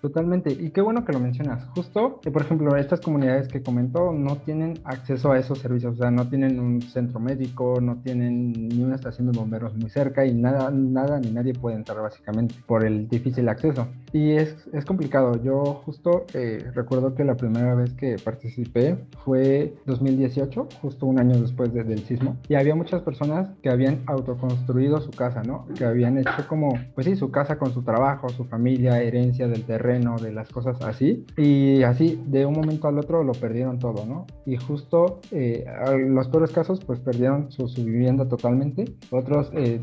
Totalmente, 0.02 0.52
y 0.52 0.70
qué 0.70 0.82
bueno 0.82 1.04
que 1.04 1.12
lo 1.12 1.20
mencionas. 1.20 1.66
Justo, 1.76 2.20
que 2.22 2.30
por 2.30 2.44
ejemplo, 2.44 2.76
estas 2.76 3.02
comunidades 3.02 3.48
que 3.48 3.64
comentó 3.64 4.12
no 4.14 4.38
tienen 4.38 4.80
acceso 4.84 5.32
a 5.32 5.40
esos 5.40 5.60
servicios, 5.60 5.96
o 5.96 5.98
sea, 5.98 6.12
no 6.12 6.28
tienen 6.30 6.60
un 6.60 6.82
centro 6.82 7.20
médico, 7.20 7.82
no 7.82 7.98
tienen 7.98 8.52
ni 8.52 8.84
una 8.84 8.96
estación 8.96 9.32
de 9.32 9.38
bomberos 9.38 9.76
muy 9.76 9.90
cerca 9.90 10.26
y 10.26 10.34
nada, 10.34 10.70
nada 10.72 11.20
ni 11.20 11.32
nadie 11.32 11.54
puede 11.54 11.78
entrar 11.78 12.00
básicamente 12.02 12.56
por 12.66 12.86
el 12.86 13.08
difícil 13.08 13.50
acceso. 13.50 13.88
Y 14.14 14.32
es, 14.32 14.56
es 14.72 14.86
complicado. 14.86 15.42
Yo 15.44 15.82
justo 15.86 16.26
eh, 16.34 16.72
recuerdo 16.74 17.16
que 17.16 17.24
la 17.24 17.36
primera 17.36 17.74
vez 17.74 17.94
que 17.94 18.18
participé 18.24 18.98
fue 19.26 19.74
2018, 19.86 20.68
justo 20.82 21.06
un 21.08 21.20
año 21.20 21.42
después 21.42 21.74
de, 21.74 21.84
del 21.84 22.00
sismo, 22.00 22.38
y 22.48 22.56
había 22.56 22.76
muchas 22.76 23.02
personas 23.02 23.50
que 23.64 23.70
habían 23.70 24.04
autoconstruido 24.06 25.02
su 25.02 25.12
casa, 25.12 25.42
¿no? 25.44 25.66
Que 25.76 25.86
habían 25.86 26.18
hecho 26.18 26.48
como, 26.48 26.70
pues 26.94 27.06
sí, 27.06 27.16
su 27.16 27.32
casa 27.32 27.58
con 27.58 27.74
su 27.74 27.82
trabajo, 27.82 28.30
su 28.30 28.46
familia, 28.46 29.02
herencia 29.02 29.37
del 29.46 29.64
terreno 29.64 30.18
de 30.18 30.32
las 30.32 30.50
cosas 30.50 30.82
así. 30.82 31.26
Y 31.38 31.84
así, 31.84 32.20
de 32.26 32.46
un 32.46 32.54
momento 32.54 32.88
al 32.88 32.98
otro 32.98 33.24
lo 33.24 33.34
perdieron 33.34 33.78
todo, 33.78 34.06
¿no? 34.06 34.26
Y 34.46 34.58
justo 34.58 35.20
eh, 35.32 35.66
los 36.08 36.28
peores 36.30 36.52
casos, 36.52 36.80
pues 36.86 37.00
perdieron 37.00 37.52
su, 37.52 37.68
su 37.68 37.84
vivienda 37.84 38.28
totalmente. 38.28 38.86
Otros 39.12 39.52
eh, 39.54 39.80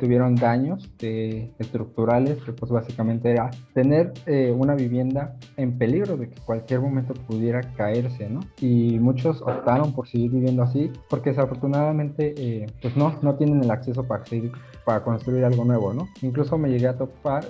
tuvieron 0.00 0.34
daños 0.34 0.90
estructurales, 1.58 2.42
que 2.42 2.52
pues 2.52 2.72
básicamente 2.72 3.30
era 3.30 3.50
tener 3.74 4.12
eh, 4.26 4.54
una 4.56 4.74
vivienda 4.74 5.36
en 5.56 5.78
peligro 5.78 6.16
de 6.16 6.28
que 6.28 6.40
cualquier 6.40 6.80
momento 6.80 7.14
pudiera 7.14 7.60
caerse, 7.76 8.28
¿no? 8.28 8.40
Y 8.60 8.98
muchos 8.98 9.42
optaron 9.42 9.92
por 9.94 10.08
seguir 10.08 10.30
viviendo 10.30 10.62
así, 10.62 10.90
porque 11.08 11.30
desafortunadamente, 11.30 12.34
eh, 12.36 12.66
pues 12.80 12.96
no, 12.96 13.18
no 13.22 13.36
tienen 13.36 13.62
el 13.62 13.70
acceso 13.70 14.04
para 14.04 14.24
seguir, 14.26 14.52
para 14.84 15.02
construir 15.04 15.44
algo 15.44 15.64
nuevo, 15.64 15.92
¿no? 15.92 16.08
Incluso 16.22 16.58
me 16.58 16.70
llegué 16.70 16.88
a 16.88 16.96
topar 16.96 17.44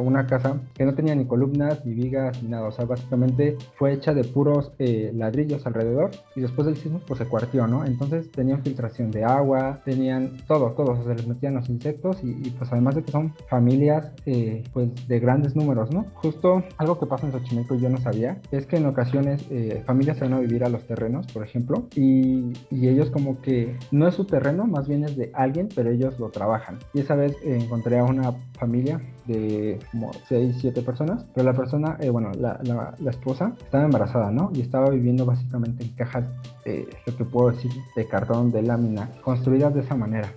una 0.00 0.26
casa 0.26 0.47
que 0.74 0.84
no 0.84 0.94
tenía 0.94 1.14
ni 1.14 1.26
columnas, 1.26 1.84
ni 1.84 1.94
vigas, 1.94 2.42
ni 2.42 2.48
nada. 2.48 2.68
O 2.68 2.72
sea, 2.72 2.84
básicamente 2.84 3.56
fue 3.76 3.92
hecha 3.92 4.14
de 4.14 4.24
puros 4.24 4.72
eh, 4.78 5.10
ladrillos 5.14 5.66
alrededor 5.66 6.10
y 6.34 6.40
después 6.40 6.66
del 6.66 6.76
sismo 6.76 7.00
pues 7.06 7.18
se 7.18 7.26
cuartió, 7.26 7.66
¿no? 7.66 7.84
Entonces 7.84 8.30
tenían 8.30 8.62
filtración 8.62 9.10
de 9.10 9.24
agua, 9.24 9.80
tenían 9.84 10.38
todo, 10.46 10.72
todo. 10.72 10.92
O 10.92 10.96
sea, 10.96 11.04
se 11.04 11.14
les 11.14 11.26
metían 11.26 11.54
los 11.54 11.68
insectos 11.68 12.18
y, 12.22 12.50
pues 12.50 12.72
además 12.72 12.94
de 12.94 13.04
que 13.04 13.12
son 13.12 13.34
familias 13.48 14.12
eh, 14.26 14.62
pues 14.72 14.88
de 15.08 15.20
grandes 15.20 15.56
números, 15.56 15.90
¿no? 15.92 16.06
Justo 16.14 16.64
algo 16.76 16.98
que 16.98 17.06
pasa 17.06 17.26
en 17.26 17.32
Xochimilco 17.32 17.74
y 17.74 17.80
yo 17.80 17.88
no 17.88 17.98
sabía 17.98 18.40
es 18.50 18.66
que 18.66 18.76
en 18.76 18.86
ocasiones 18.86 19.44
eh, 19.50 19.82
familias 19.86 20.18
se 20.18 20.24
van 20.24 20.34
a 20.34 20.40
vivir 20.40 20.64
a 20.64 20.68
los 20.68 20.86
terrenos, 20.86 21.26
por 21.32 21.44
ejemplo, 21.44 21.86
y, 21.94 22.52
y 22.70 22.88
ellos 22.88 23.10
como 23.10 23.40
que 23.40 23.76
no 23.90 24.06
es 24.06 24.14
su 24.14 24.24
terreno, 24.24 24.66
más 24.66 24.88
bien 24.88 25.04
es 25.04 25.16
de 25.16 25.30
alguien, 25.34 25.68
pero 25.74 25.90
ellos 25.90 26.18
lo 26.18 26.30
trabajan. 26.30 26.78
Y 26.94 27.00
esa 27.00 27.14
vez 27.14 27.36
encontré 27.44 27.98
a 27.98 28.04
una 28.04 28.32
familia 28.58 29.00
de 29.28 29.78
como 29.92 30.10
6, 30.28 30.56
7 30.60 30.82
personas, 30.82 31.24
pero 31.34 31.44
la 31.44 31.56
persona, 31.56 31.96
eh, 32.00 32.10
bueno, 32.10 32.32
la, 32.32 32.58
la, 32.62 33.10
esposa 33.10 33.52
estaba 33.58 33.84
embarazada, 33.84 34.30
¿no? 34.30 34.50
Y 34.54 34.62
estaba 34.62 34.90
viviendo 34.90 35.24
básicamente 35.24 35.84
en 35.84 35.90
cajas, 35.90 36.24
eh, 36.64 36.88
lo 37.06 37.16
que 37.16 37.24
puedo 37.24 37.50
decir, 37.50 37.70
de 37.94 38.08
cartón, 38.08 38.50
de 38.50 38.62
lámina, 38.62 39.10
construidas 39.22 39.74
de 39.74 39.80
esa 39.80 39.94
manera. 39.94 40.32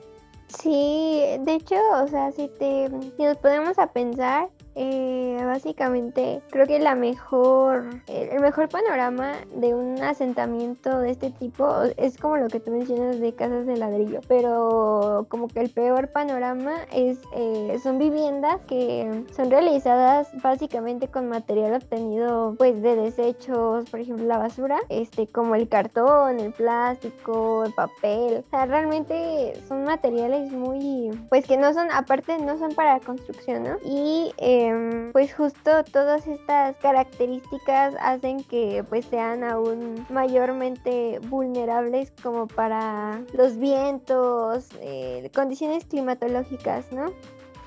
Sí, 0.47 1.23
de 1.39 1.55
hecho, 1.55 1.75
o 2.03 2.07
sea, 2.07 2.31
si, 2.31 2.49
te, 2.59 2.89
si 3.17 3.23
nos 3.23 3.37
ponemos 3.37 3.79
a 3.79 3.87
pensar, 3.87 4.49
eh, 4.75 5.37
básicamente 5.45 6.41
creo 6.49 6.65
que 6.65 6.79
la 6.79 6.95
mejor, 6.95 7.89
el 8.07 8.39
mejor 8.39 8.69
panorama 8.69 9.33
de 9.55 9.73
un 9.73 10.01
asentamiento 10.01 10.99
de 10.99 11.11
este 11.11 11.29
tipo 11.31 11.67
es 11.97 12.17
como 12.17 12.37
lo 12.37 12.47
que 12.47 12.61
tú 12.61 12.71
mencionas 12.71 13.19
de 13.19 13.33
casas 13.33 13.65
de 13.65 13.75
ladrillo, 13.75 14.21
pero 14.27 15.25
como 15.29 15.47
que 15.49 15.59
el 15.59 15.69
peor 15.69 16.09
panorama 16.09 16.73
es 16.93 17.19
eh, 17.35 17.77
son 17.83 17.97
viviendas 17.97 18.61
que 18.67 19.25
son 19.35 19.51
realizadas 19.51 20.29
básicamente 20.41 21.09
con 21.09 21.27
material 21.27 21.73
obtenido 21.73 22.55
pues 22.57 22.81
de 22.81 22.95
desechos, 22.95 23.89
por 23.89 23.99
ejemplo 23.99 24.25
la 24.25 24.37
basura, 24.37 24.79
este 24.87 25.27
como 25.27 25.55
el 25.55 25.67
cartón, 25.67 26.39
el 26.39 26.53
plástico, 26.53 27.65
el 27.65 27.73
papel, 27.73 28.43
o 28.45 28.49
sea 28.49 28.65
realmente 28.65 29.53
son 29.67 29.83
materiales 29.83 30.51
muy 30.51 31.11
pues 31.29 31.45
que 31.45 31.57
no 31.57 31.73
son 31.73 31.91
aparte 31.91 32.37
no 32.37 32.57
son 32.57 32.73
para 32.73 32.99
construcción, 33.01 33.63
¿no? 33.63 33.77
Y 33.83 34.31
eh, 34.37 34.60
Em, 34.61 35.11
pues 35.11 35.33
justo 35.33 35.83
todas 35.91 36.27
estas 36.27 36.75
características 36.77 37.95
hacen 37.99 38.43
que 38.43 38.83
pues 38.87 39.05
sean 39.05 39.43
aún 39.43 40.05
mayormente 40.09 41.19
vulnerables 41.29 42.13
como 42.21 42.45
para 42.47 43.23
los 43.33 43.57
vientos, 43.57 44.69
eh, 44.79 45.31
condiciones 45.33 45.85
climatológicas, 45.85 46.91
¿no? 46.91 47.11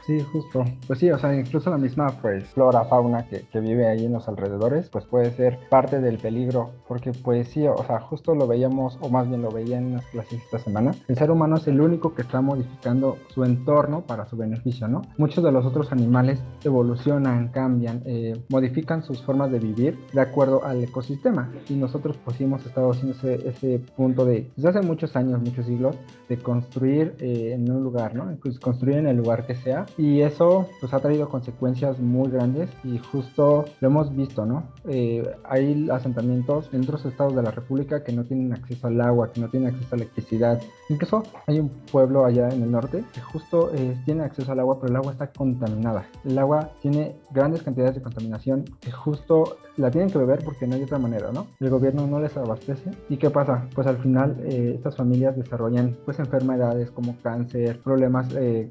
Sí, 0.07 0.21
justo. 0.21 0.65
Pues 0.87 0.99
sí, 0.99 1.11
o 1.11 1.19
sea, 1.19 1.35
incluso 1.35 1.71
la 1.71 1.79
misma 1.79 2.09
pues 2.21 2.45
flora, 2.49 2.85
fauna 2.85 3.27
que, 3.27 3.47
que, 3.51 3.61
vive 3.61 3.87
ahí 3.87 4.05
en 4.05 4.13
los 4.13 4.29
alrededores, 4.29 4.91
pues 4.91 5.07
puede 5.07 5.31
ser 5.31 5.59
parte 5.71 5.99
del 6.01 6.19
peligro, 6.19 6.73
porque 6.87 7.13
pues 7.13 7.49
sí, 7.49 7.67
o 7.67 7.83
sea, 7.87 8.01
justo 8.01 8.35
lo 8.35 8.47
veíamos, 8.47 8.99
o 9.01 9.09
más 9.09 9.27
bien 9.29 9.41
lo 9.41 9.51
veía 9.51 9.79
en 9.79 9.95
las 9.95 10.07
clases 10.07 10.43
esta 10.43 10.59
semana, 10.59 10.95
el 11.09 11.17
ser 11.17 11.31
humano 11.31 11.57
es 11.57 11.67
el 11.69 11.81
único 11.81 12.15
que 12.15 12.21
está 12.21 12.43
modificando 12.43 13.17
su 13.29 13.45
entorno 13.45 14.03
para 14.03 14.27
su 14.27 14.37
beneficio, 14.37 14.89
¿no? 14.89 15.03
Muchos 15.17 15.43
de 15.43 15.53
los 15.53 15.65
otros 15.65 15.91
animales 15.91 16.43
evolucionan, 16.65 17.49
cambian, 17.49 18.03
eh, 18.05 18.39
modifican 18.51 19.03
sus 19.03 19.23
formas 19.23 19.51
de 19.51 19.59
vivir 19.59 19.99
de 20.13 20.21
acuerdo 20.21 20.65
al 20.67 20.85
ecosistema, 20.85 21.51
y 21.71 21.75
nosotros 21.75 22.19
pues 22.23 22.39
hemos 22.43 22.65
estado 22.67 22.91
haciendo 22.91 23.17
ese, 23.17 23.49
ese 23.49 23.79
punto 23.97 24.27
de, 24.27 24.51
desde 24.55 24.69
hace 24.69 24.83
muchos 24.83 25.17
años, 25.17 25.41
muchos 25.41 25.65
siglos, 25.65 25.97
de 26.29 26.37
construir 26.37 27.15
eh, 27.21 27.53
en 27.55 27.71
un 27.71 27.83
lugar, 27.83 28.15
¿no? 28.15 28.37
Construir 28.61 28.99
en 28.99 29.07
el 29.07 29.17
lugar 29.17 29.47
que 29.47 29.55
sea 29.55 29.87
y 29.97 30.21
eso 30.23 30.69
pues 30.81 30.93
ha 30.93 31.01
traído 31.01 31.29
consecuencias 31.29 31.99
muy 32.01 32.31
grandes 32.31 32.71
y 32.83 32.99
justo 32.99 33.65
lo 33.81 33.89
hemos 33.89 34.15
visto, 34.15 34.45
¿no? 34.45 34.65
Eh, 34.89 35.25
hay 35.45 35.89
asentamientos 35.91 36.69
en 36.73 36.83
otros 36.83 37.05
estados 37.05 37.35
de 37.35 37.43
la 37.43 37.51
República 37.51 38.03
que 38.03 38.13
no 38.13 38.25
tienen 38.25 38.53
acceso 38.53 38.87
al 38.87 39.01
agua, 39.01 39.33
que 39.33 39.41
no 39.41 39.49
tienen 39.49 39.75
acceso 39.75 39.95
a 39.95 39.97
electricidad. 39.97 40.61
Incluso 40.89 41.23
hay 41.47 41.61
un 41.61 41.69
pueblo 41.91 42.25
allá 42.25 42.49
en 42.49 42.63
el 42.63 42.71
norte 42.71 43.05
que 43.13 43.21
justo 43.21 43.73
eh, 43.75 43.97
tiene 44.05 44.25
acceso 44.25 44.53
al 44.53 44.61
agua, 44.61 44.79
pero 44.81 44.91
el 44.91 44.97
agua 44.97 45.13
está 45.13 45.29
contaminada. 45.29 46.07
El 46.25 46.39
agua 46.39 46.71
tiene 46.81 47.17
grandes 47.31 47.63
cantidades 47.63 47.95
de 47.95 48.03
contaminación 48.03 48.65
que 48.81 48.91
justo 48.91 49.59
la 49.77 49.91
tienen 49.91 50.11
que 50.11 50.19
beber 50.19 50.45
porque 50.45 50.67
no 50.67 50.77
hay 50.77 50.83
otra 50.83 50.99
manera, 50.99 51.33
¿no? 51.33 51.47
El 51.61 51.71
gobierno 51.71 52.07
no 52.07 52.21
les 52.21 52.37
abastece. 52.37 52.91
¿Y 53.09 53.17
qué 53.17 53.31
pasa? 53.31 53.67
Pues 53.75 53.87
al 53.87 53.99
final 53.99 54.37
eh, 54.45 54.75
estas 54.77 54.97
familias 54.97 55.37
desarrollan 55.37 55.97
pues 56.05 56.19
enfermedades 56.19 56.91
como 56.91 57.17
cáncer, 57.23 57.81
problemas 57.83 58.33
eh, 58.35 58.69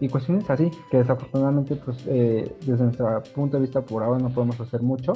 y 0.00 0.08
cuestiones 0.08 0.48
así 0.50 0.70
que 0.90 0.98
desafortunadamente 0.98 1.76
pues 1.76 1.98
eh, 2.06 2.56
desde 2.60 2.84
nuestro 2.84 3.22
punto 3.34 3.56
de 3.56 3.62
vista 3.62 3.82
por 3.82 4.02
ahora 4.02 4.18
no 4.18 4.30
podemos 4.30 4.60
hacer 4.60 4.82
mucho 4.82 5.14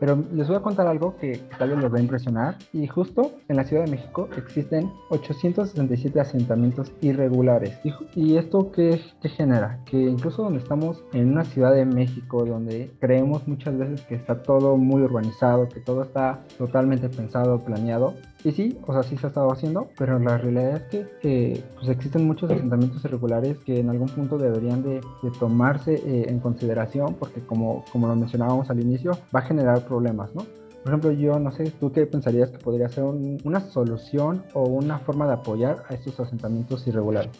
pero 0.00 0.22
les 0.34 0.48
voy 0.48 0.56
a 0.56 0.60
contar 0.60 0.86
algo 0.86 1.16
que 1.16 1.40
tal 1.58 1.70
vez 1.70 1.78
les 1.78 1.92
va 1.92 1.98
a 1.98 2.00
impresionar. 2.00 2.56
Y 2.72 2.86
justo 2.86 3.32
en 3.48 3.56
la 3.56 3.64
Ciudad 3.64 3.84
de 3.84 3.90
México 3.90 4.28
existen 4.36 4.90
867 5.10 6.20
asentamientos 6.20 6.92
irregulares. 7.00 7.78
¿Y, 8.14 8.36
esto 8.36 8.70
qué, 8.72 9.00
qué, 9.22 9.28
genera? 9.28 9.80
Que 9.86 9.96
incluso 9.96 10.42
donde 10.42 10.58
estamos 10.58 11.02
en 11.12 11.32
una 11.32 11.44
Ciudad 11.44 11.72
de 11.72 11.86
México, 11.86 12.44
donde 12.44 12.90
creemos 13.00 13.46
muchas 13.46 13.78
veces 13.78 14.02
que 14.02 14.14
está 14.14 14.42
todo 14.42 14.76
muy 14.76 15.02
urbanizado, 15.02 15.68
que 15.68 15.80
todo 15.80 16.02
está 16.02 16.42
totalmente 16.58 17.08
pensado, 17.08 17.60
planeado, 17.60 18.14
y 18.44 18.52
sí, 18.52 18.78
o 18.86 18.92
sea, 18.92 19.02
sí 19.02 19.16
se 19.16 19.26
ha 19.26 19.28
estado 19.30 19.50
haciendo, 19.50 19.88
pero 19.96 20.18
la 20.18 20.36
realidad 20.36 20.76
es 20.76 20.82
que 21.22 21.64
pues 21.76 21.88
existen 21.88 22.26
muchos 22.26 22.50
asentamientos 22.50 23.02
irregulares 23.04 23.58
que 23.60 23.80
en 23.80 23.88
algún 23.88 24.08
punto 24.08 24.36
deberían 24.36 24.82
de, 24.82 25.00
tomarse 25.40 25.94
eh, 25.94 26.26
en 26.28 26.40
consideración 26.40 27.14
porque 27.14 27.40
como, 27.40 27.84
como 27.90 28.06
lo 28.06 28.14
mencionábamos 28.14 28.68
al 28.68 28.80
inicio, 28.80 29.12
va 29.34 29.40
a 29.40 29.42
generar 29.42 29.86
problemas, 29.86 30.34
¿no? 30.34 30.42
Por 30.82 30.92
ejemplo, 30.92 31.12
yo 31.12 31.38
no 31.38 31.50
sé, 31.50 31.70
¿tú 31.80 31.90
qué 31.90 32.04
pensarías 32.04 32.50
que 32.50 32.58
podría 32.58 32.90
ser 32.90 33.04
una 33.04 33.60
solución 33.60 34.44
o 34.52 34.64
una 34.64 34.98
forma 34.98 35.26
de 35.26 35.32
apoyar 35.32 35.82
a 35.88 35.94
estos 35.94 36.20
asentamientos 36.20 36.86
irregulares? 36.86 37.32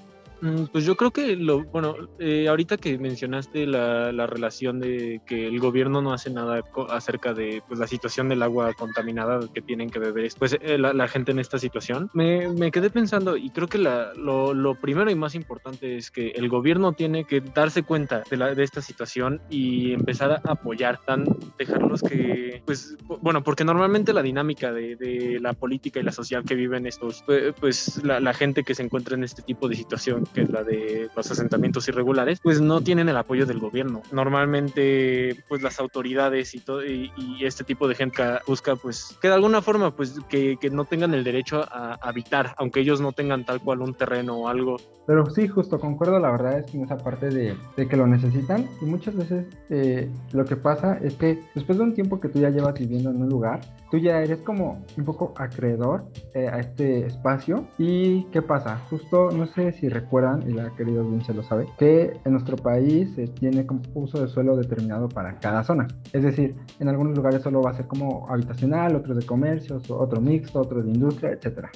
Mm, 0.44 0.66
pues 0.66 0.84
yo 0.84 0.94
creo 0.94 1.10
que 1.10 1.36
lo, 1.36 1.64
bueno, 1.64 1.96
eh, 2.18 2.48
ahorita 2.48 2.76
que 2.76 2.98
mencionaste 2.98 3.66
la, 3.66 4.12
la, 4.12 4.26
relación 4.26 4.78
de 4.78 5.22
que 5.24 5.46
el 5.46 5.58
gobierno 5.58 6.02
no 6.02 6.12
hace 6.12 6.28
nada 6.28 6.60
acerca 6.90 7.32
de 7.32 7.62
pues, 7.66 7.80
la 7.80 7.86
situación 7.86 8.28
del 8.28 8.42
agua 8.42 8.74
contaminada 8.74 9.40
que 9.54 9.62
tienen 9.62 9.88
que 9.88 9.98
beber 9.98 10.30
pues 10.38 10.56
eh, 10.60 10.76
la, 10.76 11.08
gente 11.08 11.32
en 11.32 11.38
esta 11.38 11.58
situación, 11.58 12.10
me, 12.12 12.48
me 12.48 12.70
quedé 12.70 12.90
pensando 12.90 13.38
y 13.38 13.50
creo 13.50 13.68
que 13.68 13.78
la, 13.78 14.12
lo, 14.14 14.52
lo, 14.52 14.74
primero 14.74 15.10
y 15.10 15.14
más 15.14 15.34
importante 15.34 15.96
es 15.96 16.10
que 16.10 16.28
el 16.30 16.50
gobierno 16.50 16.92
tiene 16.92 17.24
que 17.24 17.40
darse 17.40 17.82
cuenta 17.82 18.22
de, 18.30 18.36
la, 18.36 18.54
de 18.54 18.64
esta 18.64 18.82
situación 18.82 19.40
y 19.48 19.92
empezar 19.92 20.30
a 20.30 20.42
apoyar, 20.44 21.00
tan, 21.06 21.24
dejarlos 21.58 22.02
que, 22.02 22.62
pues, 22.66 22.96
bueno, 23.22 23.42
porque 23.42 23.64
normalmente 23.64 24.12
la 24.12 24.22
dinámica 24.22 24.72
de, 24.72 24.96
de 24.96 25.38
la 25.40 25.54
política 25.54 26.00
y 26.00 26.02
la 26.02 26.12
social 26.12 26.44
que 26.44 26.54
viven 26.54 26.86
estos, 26.86 27.22
pues, 27.24 27.54
pues 27.58 28.04
la, 28.04 28.20
la 28.20 28.34
gente 28.34 28.62
que 28.62 28.74
se 28.74 28.82
encuentra 28.82 29.16
en 29.16 29.24
este 29.24 29.40
tipo 29.40 29.68
de 29.68 29.76
situación 29.76 30.26
que 30.34 30.42
es 30.42 30.50
la 30.50 30.62
de 30.62 31.08
los 31.16 31.30
asentamientos 31.30 31.88
irregulares, 31.88 32.40
pues 32.42 32.60
no 32.60 32.80
tienen 32.80 33.08
el 33.08 33.16
apoyo 33.16 33.46
del 33.46 33.60
gobierno. 33.60 34.02
Normalmente, 34.12 35.42
pues 35.48 35.62
las 35.62 35.80
autoridades 35.80 36.54
y 36.54 36.60
todo 36.60 36.84
y, 36.84 37.12
este 37.40 37.64
tipo 37.64 37.86
de 37.88 37.94
gente 37.94 38.22
busca, 38.46 38.74
pues, 38.76 39.16
que 39.20 39.28
de 39.28 39.34
alguna 39.34 39.62
forma, 39.62 39.94
pues, 39.94 40.18
que, 40.28 40.56
que 40.58 40.70
no 40.70 40.84
tengan 40.84 41.14
el 41.14 41.24
derecho 41.24 41.62
a, 41.62 41.94
habitar, 42.02 42.54
aunque 42.58 42.80
ellos 42.80 43.00
no 43.00 43.12
tengan 43.12 43.44
tal 43.44 43.60
cual 43.60 43.80
un 43.80 43.94
terreno 43.94 44.36
o 44.36 44.48
algo. 44.48 44.76
Pero 45.06 45.28
sí, 45.30 45.46
justo 45.46 45.78
concuerdo, 45.78 46.18
la 46.18 46.30
verdad 46.30 46.58
es 46.58 46.70
que 46.70 46.78
en 46.78 46.84
esa 46.84 46.96
parte 46.96 47.28
de, 47.28 47.54
de 47.76 47.88
que 47.88 47.96
lo 47.96 48.06
necesitan 48.06 48.66
y 48.80 48.86
muchas 48.86 49.14
veces 49.14 49.46
eh, 49.68 50.10
lo 50.32 50.44
que 50.44 50.56
pasa 50.56 50.98
es 51.02 51.14
que 51.14 51.42
después 51.54 51.78
de 51.78 51.84
un 51.84 51.94
tiempo 51.94 52.20
que 52.20 52.28
tú 52.28 52.40
ya 52.40 52.50
llevas 52.50 52.74
viviendo 52.78 53.10
en 53.10 53.22
un 53.22 53.28
lugar, 53.28 53.60
tú 53.90 53.98
ya 53.98 54.22
eres 54.22 54.38
como 54.38 54.82
un 54.96 55.04
poco 55.04 55.34
acreedor 55.36 56.06
eh, 56.34 56.48
a 56.48 56.58
este 56.58 57.06
espacio 57.06 57.68
y 57.78 58.24
¿qué 58.32 58.42
pasa? 58.42 58.78
Justo, 58.90 59.30
no 59.30 59.46
sé 59.46 59.72
si 59.72 59.88
recuerdas 59.88 60.13
y 60.46 60.52
la 60.52 60.70
querido 60.76 61.04
se 61.22 61.34
lo 61.34 61.42
sabe, 61.42 61.66
que 61.76 62.12
en 62.24 62.32
nuestro 62.32 62.56
país 62.56 63.12
se 63.14 63.26
tiene 63.26 63.66
como 63.66 63.80
uso 63.94 64.20
de 64.20 64.28
suelo 64.28 64.56
determinado 64.56 65.08
para 65.08 65.40
cada 65.40 65.64
zona. 65.64 65.88
Es 66.12 66.22
decir, 66.22 66.54
en 66.78 66.88
algunos 66.88 67.16
lugares 67.16 67.42
solo 67.42 67.60
va 67.62 67.70
a 67.70 67.74
ser 67.74 67.86
como 67.86 68.28
habitacional, 68.28 68.94
otros 68.94 69.16
de 69.16 69.26
comercios, 69.26 69.90
otro 69.90 70.20
mixto, 70.20 70.60
otros 70.60 70.84
de 70.84 70.92
industria, 70.92 71.32
etcétera. 71.32 71.70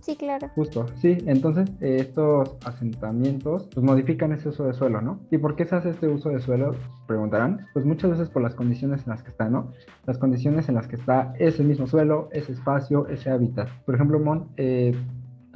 Sí, 0.00 0.16
claro. 0.16 0.48
Justo, 0.56 0.86
sí. 0.96 1.18
Entonces, 1.26 1.70
estos 1.80 2.56
asentamientos 2.64 3.68
pues 3.72 3.86
modifican 3.86 4.32
ese 4.32 4.48
uso 4.48 4.64
de 4.64 4.72
suelo, 4.72 5.00
¿no? 5.00 5.20
¿Y 5.30 5.38
por 5.38 5.54
qué 5.54 5.64
se 5.64 5.76
hace 5.76 5.90
este 5.90 6.08
uso 6.08 6.30
de 6.30 6.40
suelo? 6.40 6.74
Preguntarán. 7.06 7.66
Pues 7.72 7.84
muchas 7.84 8.10
veces 8.10 8.28
por 8.30 8.42
las 8.42 8.54
condiciones 8.54 9.04
en 9.04 9.10
las 9.10 9.22
que 9.22 9.30
está, 9.30 9.48
¿no? 9.48 9.72
Las 10.06 10.18
condiciones 10.18 10.68
en 10.68 10.74
las 10.74 10.88
que 10.88 10.96
está 10.96 11.34
ese 11.38 11.62
mismo 11.62 11.86
suelo, 11.86 12.28
ese 12.32 12.52
espacio, 12.52 13.06
ese 13.06 13.30
hábitat. 13.30 13.68
Por 13.84 13.94
ejemplo, 13.94 14.18
Mon, 14.18 14.48
eh, 14.56 14.92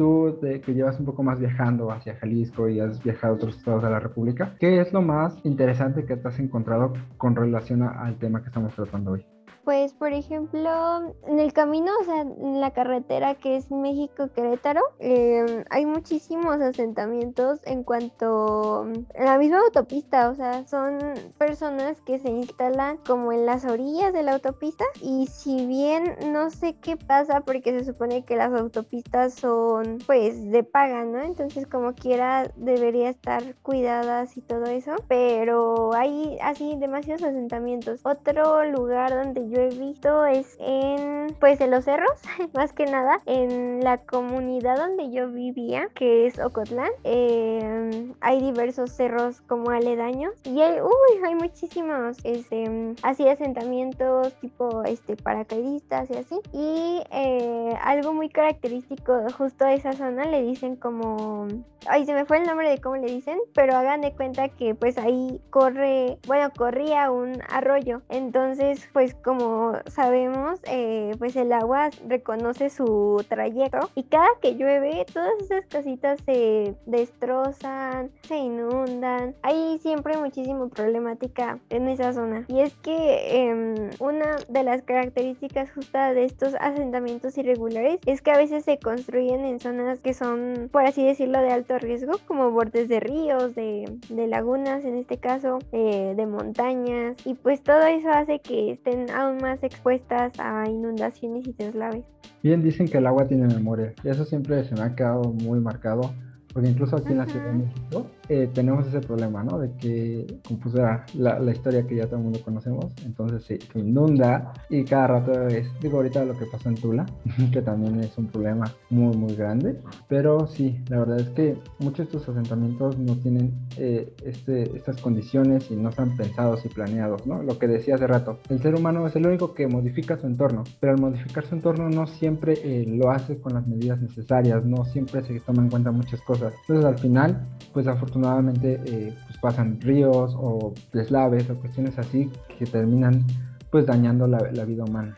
tú 0.00 0.38
de, 0.40 0.62
que 0.62 0.72
llevas 0.72 0.98
un 0.98 1.04
poco 1.04 1.22
más 1.22 1.38
viajando 1.38 1.90
hacia 1.92 2.16
Jalisco 2.16 2.70
y 2.70 2.80
has 2.80 3.02
viajado 3.04 3.34
a 3.34 3.36
otros 3.36 3.58
estados 3.58 3.82
de 3.82 3.90
la 3.90 4.00
República, 4.00 4.56
¿qué 4.58 4.80
es 4.80 4.94
lo 4.94 5.02
más 5.02 5.36
interesante 5.44 6.06
que 6.06 6.16
te 6.16 6.26
has 6.26 6.38
encontrado 6.38 6.94
con 7.18 7.36
relación 7.36 7.82
al 7.82 8.18
tema 8.18 8.40
que 8.40 8.46
estamos 8.46 8.74
tratando 8.74 9.10
hoy? 9.10 9.26
Pues, 9.64 9.92
por 9.92 10.12
ejemplo, 10.12 11.14
en 11.26 11.38
el 11.38 11.52
camino, 11.52 11.92
o 12.00 12.04
sea, 12.04 12.22
en 12.22 12.60
la 12.60 12.72
carretera 12.72 13.34
que 13.34 13.56
es 13.56 13.70
México-Querétaro, 13.70 14.80
em, 14.98 15.64
hay 15.68 15.84
muchísimos 15.84 16.60
asentamientos 16.60 17.60
en 17.64 17.84
cuanto 17.84 18.86
a 19.14 19.24
la 19.24 19.38
misma 19.38 19.60
autopista, 19.60 20.30
o 20.30 20.34
sea, 20.34 20.66
son 20.66 20.98
personas 21.38 22.00
que 22.00 22.18
se 22.18 22.30
instalan 22.30 22.98
como 23.06 23.32
en 23.32 23.44
las 23.44 23.64
orillas 23.64 24.12
de 24.12 24.22
la 24.22 24.32
autopista 24.32 24.84
y 25.02 25.26
si 25.26 25.66
bien 25.66 26.16
no 26.32 26.50
sé 26.50 26.76
qué 26.80 26.96
pasa 26.96 27.42
porque 27.42 27.72
se 27.72 27.84
supone 27.84 28.24
que 28.24 28.36
las 28.36 28.52
autopistas 28.52 29.34
son 29.34 29.98
pues 30.06 30.50
de 30.50 30.64
paga, 30.64 31.04
¿no? 31.04 31.20
Entonces 31.20 31.66
como 31.66 31.94
quiera 31.94 32.50
debería 32.56 33.10
estar 33.10 33.54
cuidadas 33.62 34.36
y 34.36 34.40
todo 34.40 34.64
eso, 34.64 34.96
pero 35.08 35.94
hay 35.94 36.38
así 36.42 36.76
demasiados 36.78 37.22
asentamientos. 37.22 38.00
Otro 38.04 38.64
lugar 38.64 39.10
donde 39.10 39.49
yo 39.50 39.60
he 39.60 39.68
visto 39.68 40.24
es 40.26 40.56
en, 40.60 41.34
pues 41.40 41.60
en 41.60 41.70
los 41.70 41.84
cerros, 41.84 42.20
más 42.54 42.72
que 42.72 42.86
nada, 42.86 43.20
en 43.26 43.80
la 43.82 43.98
comunidad 43.98 44.76
donde 44.76 45.10
yo 45.10 45.30
vivía, 45.30 45.88
que 45.94 46.26
es 46.26 46.38
Ocotlán. 46.38 46.90
Em, 47.04 48.14
hay 48.20 48.40
diversos 48.40 48.92
cerros 48.92 49.40
como 49.42 49.70
aledaños 49.70 50.34
y 50.44 50.60
hay, 50.60 50.80
uy, 50.80 51.24
hay 51.26 51.34
muchísimos, 51.34 52.18
este, 52.24 52.94
así 53.02 53.28
asentamientos 53.28 54.32
tipo, 54.40 54.84
este, 54.84 55.16
paracaidistas 55.16 56.10
y 56.10 56.16
así. 56.16 56.40
Y 56.52 57.02
eh, 57.10 57.74
algo 57.82 58.12
muy 58.12 58.28
característico 58.28 59.26
justo 59.36 59.64
de 59.64 59.74
esa 59.74 59.92
zona 59.92 60.24
le 60.24 60.42
dicen 60.42 60.76
como, 60.76 61.48
ay, 61.86 62.04
se 62.06 62.14
me 62.14 62.24
fue 62.24 62.38
el 62.38 62.46
nombre 62.46 62.68
de 62.68 62.80
cómo 62.80 62.96
le 62.96 63.08
dicen, 63.08 63.38
pero 63.54 63.76
hagan 63.76 64.00
de 64.00 64.12
cuenta 64.12 64.48
que 64.48 64.74
pues 64.74 64.98
ahí 64.98 65.40
corre, 65.50 66.18
bueno, 66.26 66.50
corría 66.56 67.10
un 67.10 67.42
arroyo. 67.48 68.02
Entonces, 68.08 68.88
pues 68.92 69.14
como 69.14 69.39
sabemos, 69.86 70.60
eh, 70.64 71.12
pues 71.18 71.36
el 71.36 71.52
agua 71.52 71.90
reconoce 72.08 72.70
su 72.70 73.24
trayecto 73.28 73.90
y 73.94 74.04
cada 74.04 74.28
que 74.40 74.54
llueve, 74.56 75.06
todas 75.12 75.32
esas 75.40 75.66
casitas 75.66 76.20
se 76.24 76.74
destrozan, 76.86 78.10
se 78.22 78.36
inundan. 78.36 79.34
Hay 79.42 79.78
siempre 79.78 80.16
muchísima 80.16 80.68
problemática 80.68 81.58
en 81.70 81.88
esa 81.88 82.12
zona. 82.12 82.44
Y 82.48 82.60
es 82.60 82.74
que 82.76 83.48
em, 83.48 83.90
una 83.98 84.36
de 84.48 84.62
las 84.62 84.82
características 84.82 85.70
justas 85.72 86.14
de 86.14 86.24
estos 86.24 86.54
asentamientos 86.60 87.36
irregulares 87.38 88.00
es 88.06 88.22
que 88.22 88.30
a 88.30 88.36
veces 88.36 88.64
se 88.64 88.78
construyen 88.78 89.44
en 89.44 89.60
zonas 89.60 90.00
que 90.00 90.14
son, 90.14 90.68
por 90.72 90.84
así 90.84 91.04
decirlo, 91.04 91.40
de 91.40 91.52
alto 91.52 91.78
riesgo, 91.78 92.12
como 92.26 92.50
bordes 92.50 92.88
de 92.88 93.00
ríos, 93.00 93.54
de, 93.54 93.98
lagunas 94.10 94.84
en 94.84 94.96
este 94.96 95.18
caso, 95.18 95.58
eh, 95.72 96.14
de 96.16 96.26
montañas. 96.26 97.16
Y 97.24 97.34
pues 97.34 97.62
todo 97.62 97.82
eso 97.82 98.10
hace 98.10 98.38
que 98.40 98.72
estén 98.72 99.10
aún 99.30 99.38
más 99.38 99.62
expuestas 99.62 100.32
a 100.38 100.68
inundaciones 100.68 101.46
y 101.46 101.52
deslaves. 101.52 102.04
Bien, 102.42 102.62
dicen 102.62 102.88
que 102.88 102.98
el 102.98 103.06
agua 103.06 103.26
tiene 103.26 103.46
memoria 103.46 103.92
y 104.02 104.08
eso 104.08 104.24
siempre 104.24 104.64
se 104.64 104.74
me 104.74 104.82
ha 104.82 104.94
quedado 104.94 105.24
muy 105.32 105.60
marcado, 105.60 106.12
porque 106.52 106.68
incluso 106.68 106.96
aquí 106.96 107.12
en 107.12 107.18
la 107.18 107.26
Ciudad 107.26 107.46
de 107.46 107.52
México 107.52 108.06
eh, 108.32 108.48
tenemos 108.54 108.86
ese 108.86 109.00
problema, 109.00 109.42
¿no? 109.42 109.58
De 109.58 109.72
que, 109.72 110.24
como 110.46 110.60
pues 110.60 110.76
la, 110.76 111.04
la, 111.40 111.50
historia 111.50 111.84
que 111.84 111.96
ya 111.96 112.06
todo 112.06 112.18
el 112.18 112.22
mundo 112.22 112.40
conocemos, 112.44 112.94
entonces 113.04 113.42
se 113.42 113.58
inunda 113.76 114.52
y 114.68 114.84
cada 114.84 115.08
rato 115.08 115.48
es, 115.48 115.66
digo 115.80 115.96
ahorita 115.96 116.24
lo 116.24 116.38
que 116.38 116.46
pasó 116.46 116.68
en 116.68 116.76
Tula, 116.76 117.06
que 117.52 117.60
también 117.60 117.98
es 117.98 118.16
un 118.18 118.28
problema 118.28 118.72
muy, 118.88 119.16
muy 119.16 119.34
grande, 119.34 119.80
pero 120.06 120.46
sí, 120.46 120.78
la 120.88 121.00
verdad 121.00 121.18
es 121.18 121.28
que 121.30 121.58
muchos 121.80 121.98
de 122.08 122.18
estos 122.18 122.28
asentamientos 122.28 122.96
no 123.00 123.16
tienen 123.16 123.52
eh, 123.76 124.14
este, 124.24 124.76
estas 124.76 125.00
condiciones 125.00 125.68
y 125.68 125.74
no 125.74 125.88
están 125.88 126.16
pensados 126.16 126.64
y 126.64 126.68
planeados, 126.68 127.26
¿no? 127.26 127.42
Lo 127.42 127.58
que 127.58 127.66
decía 127.66 127.96
hace 127.96 128.06
rato, 128.06 128.38
el 128.48 128.62
ser 128.62 128.76
humano 128.76 129.08
es 129.08 129.16
el 129.16 129.26
único 129.26 129.54
que 129.54 129.66
modifica 129.66 130.16
su 130.16 130.28
entorno, 130.28 130.62
pero 130.78 130.92
al 130.92 131.00
modificar 131.00 131.44
su 131.46 131.56
entorno 131.56 131.90
no 131.90 132.06
siempre 132.06 132.54
eh, 132.62 132.84
lo 132.86 133.10
hace 133.10 133.40
con 133.40 133.54
las 133.54 133.66
medidas 133.66 134.00
necesarias, 134.00 134.64
no 134.64 134.84
siempre 134.84 135.24
se 135.24 135.40
toma 135.40 135.62
en 135.62 135.68
cuenta 135.68 135.90
muchas 135.90 136.20
cosas. 136.20 136.54
Entonces 136.60 136.84
al 136.84 136.98
final, 137.00 137.48
pues 137.72 137.88
afortunadamente 137.88 138.19
afortunadamente 138.20 138.80
eh, 138.84 139.14
pues 139.26 139.38
pasan 139.38 139.80
ríos 139.80 140.34
o 140.36 140.74
deslaves 140.92 141.48
o 141.50 141.54
cuestiones 141.56 141.98
así 141.98 142.30
que 142.58 142.66
terminan 142.66 143.24
pues 143.70 143.86
dañando 143.86 144.26
la 144.26 144.64
vida 144.64 144.84
humana. 144.84 145.14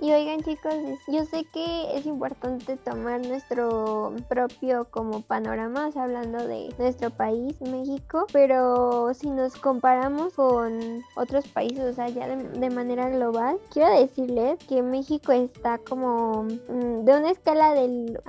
Y 0.00 0.12
oigan 0.12 0.42
chicos, 0.42 0.74
yo 1.08 1.24
sé 1.24 1.44
que 1.52 1.96
es 1.96 2.04
importante 2.04 2.76
tomar 2.76 3.26
nuestro 3.26 4.14
propio 4.28 4.86
como 4.90 5.22
panorama, 5.22 5.90
hablando 5.96 6.46
de 6.46 6.68
nuestro 6.78 7.10
país, 7.10 7.58
México, 7.62 8.26
pero 8.30 9.14
si 9.14 9.30
nos 9.30 9.56
comparamos 9.56 10.34
con 10.34 11.02
otros 11.16 11.48
países, 11.48 11.80
o 11.80 11.92
sea, 11.94 12.08
ya 12.10 12.28
de, 12.28 12.70
manera 12.70 13.08
global, 13.08 13.58
quiero 13.72 13.98
decirles 13.98 14.58
que 14.68 14.82
México 14.82 15.32
está 15.32 15.78
como 15.78 16.42
mm, 16.42 17.04
de 17.04 17.16
una 17.16 17.30
escala 17.30 17.72
del, 17.72 18.20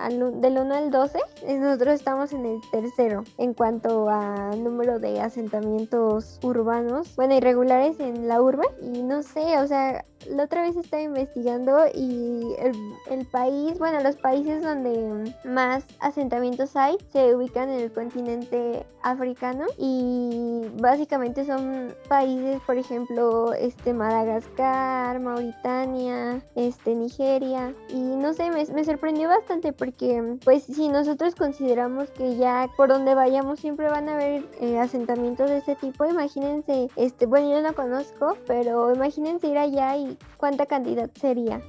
del 0.41 0.57
1 0.57 0.73
al 0.73 0.89
12, 0.89 1.19
nosotros 1.59 1.95
estamos 1.95 2.31
en 2.31 2.45
el 2.45 2.61
tercero 2.71 3.25
en 3.37 3.53
cuanto 3.53 4.09
a 4.09 4.51
número 4.55 4.99
de 4.99 5.19
asentamientos 5.19 6.39
urbanos, 6.43 7.13
bueno, 7.17 7.35
irregulares 7.35 7.99
en 7.99 8.29
la 8.29 8.41
urbe, 8.41 8.67
y 8.81 9.03
no 9.03 9.21
sé, 9.21 9.59
o 9.59 9.67
sea, 9.67 10.05
la 10.29 10.43
otra 10.43 10.61
vez 10.61 10.75
estaba 10.75 11.01
investigando 11.01 11.85
y 11.93 12.55
el, 12.59 13.25
país, 13.27 13.77
bueno, 13.77 13.99
los 14.01 14.15
países 14.15 14.61
donde 14.61 15.33
más 15.43 15.83
asentamientos 15.99 16.75
hay 16.75 16.97
se 17.11 17.35
ubican 17.35 17.69
en 17.69 17.81
el 17.81 17.91
continente 17.91 18.85
africano 19.03 19.65
y 19.77 20.61
básicamente 20.79 21.45
son 21.45 21.93
países, 22.07 22.61
por 22.65 22.77
ejemplo, 22.77 23.53
este 23.53 23.93
Madagascar, 23.93 25.19
Mauritania, 25.19 26.41
este 26.55 26.95
Nigeria. 26.95 27.73
Y 27.89 27.99
no 27.99 28.33
sé, 28.33 28.49
me, 28.51 28.65
me 28.65 28.83
sorprendió 28.83 29.29
bastante 29.29 29.73
porque 29.73 30.37
pues 30.43 30.63
si 30.63 30.87
nosotros 30.89 31.35
consideramos 31.35 32.09
que 32.11 32.35
ya 32.37 32.69
por 32.75 32.89
donde 32.89 33.15
vayamos 33.15 33.59
siempre 33.59 33.89
van 33.89 34.09
a 34.09 34.13
haber 34.13 34.45
eh, 34.59 34.79
asentamientos 34.79 35.49
de 35.49 35.57
este 35.57 35.75
tipo, 35.75 36.05
imagínense, 36.05 36.89
este, 36.95 37.25
bueno, 37.25 37.49
yo 37.49 37.61
no 37.61 37.73
conozco, 37.73 38.37
pero 38.45 38.93
imagínense 38.93 39.47
ir 39.47 39.57
allá 39.57 39.95
y 39.97 40.16
cuánta 40.37 40.65
cantidad 40.65 41.09
sería. 41.19 41.61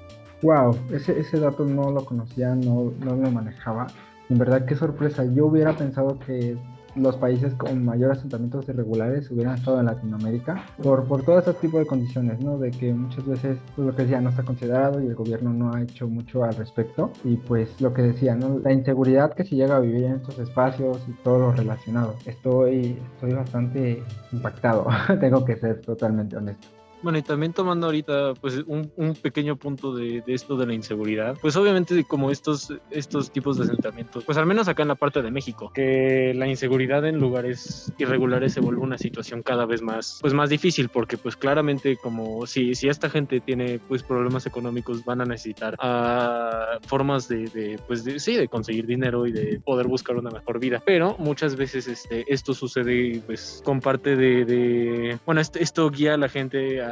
Wow, 0.43 0.77
ese, 0.93 1.19
ese 1.19 1.41
dato 1.41 1.65
no 1.65 1.91
lo 1.91 2.05
conocía, 2.05 2.55
no, 2.55 2.93
no 3.01 3.17
lo 3.17 3.31
manejaba. 3.31 3.89
En 4.31 4.39
verdad, 4.39 4.65
qué 4.67 4.77
sorpresa. 4.77 5.25
Yo 5.25 5.47
hubiera 5.47 5.73
pensado 5.77 6.19
que 6.21 6.57
los 6.95 7.17
países 7.17 7.55
con 7.55 7.85
mayor 7.85 8.13
asentamientos 8.13 8.69
irregulares 8.69 9.31
hubieran 9.31 9.57
estado 9.57 9.81
en 9.81 9.87
Latinoamérica 9.87 10.65
por, 10.83 11.05
por 11.05 11.23
todo 11.23 11.39
ese 11.39 11.53
tipo 11.55 11.79
de 11.79 11.87
condiciones, 11.87 12.41
¿no? 12.41 12.59
De 12.59 12.71
que 12.71 12.93
muchas 12.93 13.27
veces 13.27 13.59
pues, 13.75 13.87
lo 13.87 13.95
que 13.95 14.03
decía 14.03 14.21
no 14.21 14.31
está 14.31 14.43
considerado 14.43 15.03
y 15.03 15.07
el 15.07 15.15
gobierno 15.15 15.53
no 15.53 15.73
ha 15.73 15.83
hecho 15.83 16.09
mucho 16.09 16.45
al 16.45 16.55
respecto. 16.57 17.11
Y 17.25 17.37
pues 17.37 17.81
lo 17.81 17.93
que 17.93 18.03
decía, 18.03 18.35
¿no? 18.35 18.59
La 18.59 18.73
inseguridad 18.73 19.35
que 19.35 19.45
se 19.45 19.57
llega 19.57 19.77
a 19.77 19.81
vivir 19.81 20.05
en 20.05 20.17
estos 20.17 20.39
espacios 20.39 21.05
y 21.09 21.13
todo 21.23 21.39
lo 21.39 21.53
relacionado. 21.53 22.15
Estoy, 22.27 22.99
estoy 23.15 23.33
bastante 23.33 24.03
impactado, 24.33 24.87
tengo 25.21 25.45
que 25.45 25.57
ser 25.57 25.81
totalmente 25.81 26.37
honesto. 26.37 26.78
Bueno, 27.03 27.19
y 27.19 27.23
también 27.23 27.53
tomando 27.53 27.87
ahorita 27.87 28.35
pues 28.41 28.59
un, 28.67 28.91
un 28.97 29.15
pequeño 29.15 29.57
punto 29.57 29.95
de, 29.95 30.23
de, 30.27 30.35
esto 30.35 30.57
de 30.57 30.67
la 30.67 30.75
inseguridad, 30.75 31.37
pues 31.41 31.57
obviamente 31.57 32.05
como 32.05 32.31
estos, 32.31 32.73
estos 32.91 33.31
tipos 33.31 33.57
de 33.57 33.65
asentamientos, 33.65 34.25
pues 34.25 34.37
al 34.39 34.47
menos 34.47 34.69
acá 34.69 34.83
en 34.83 34.89
la 34.89 34.95
parte 34.95 35.23
de 35.23 35.31
México, 35.31 35.71
que 35.73 36.33
la 36.35 36.49
inseguridad 36.49 37.07
en 37.07 37.19
lugares 37.19 37.93
irregulares 37.99 38.53
se 38.53 38.61
vuelve 38.61 38.81
una 38.81 38.99
situación 38.99 39.43
cada 39.43 39.65
vez 39.65 39.81
más, 39.81 40.19
pues 40.21 40.35
más 40.35 40.51
difícil, 40.51 40.89
porque 40.89 41.17
pues 41.17 41.37
claramente 41.37 41.97
como 41.97 42.47
si, 42.47 42.75
si 42.75 42.89
esta 42.89 43.09
gente 43.11 43.41
tiene 43.41 43.79
pues 43.79 44.03
problemas 44.03 44.47
económicos, 44.47 45.05
van 45.05 45.21
a 45.21 45.25
necesitar 45.25 45.75
uh, 45.75 46.85
formas 46.87 47.29
de, 47.29 47.45
de, 47.49 47.81
pues 47.87 48.05
sí, 48.19 48.35
de 48.37 48.49
conseguir 48.49 48.87
dinero 48.87 49.27
y 49.27 49.33
de 49.33 49.61
poder 49.65 49.87
buscar 49.87 50.17
una 50.17 50.31
mejor 50.31 50.59
vida, 50.59 50.83
pero 50.85 51.17
muchas 51.19 51.57
veces 51.57 51.87
este, 51.87 52.25
esto 52.33 52.55
sucede 52.55 53.23
pues 53.27 53.63
con 53.65 53.81
parte 53.81 54.17
de, 54.17 55.19
bueno, 55.25 55.41
esto 55.41 55.91
guía 55.91 56.15
a 56.15 56.17
la 56.17 56.29
gente 56.29 56.81
a, 56.81 56.88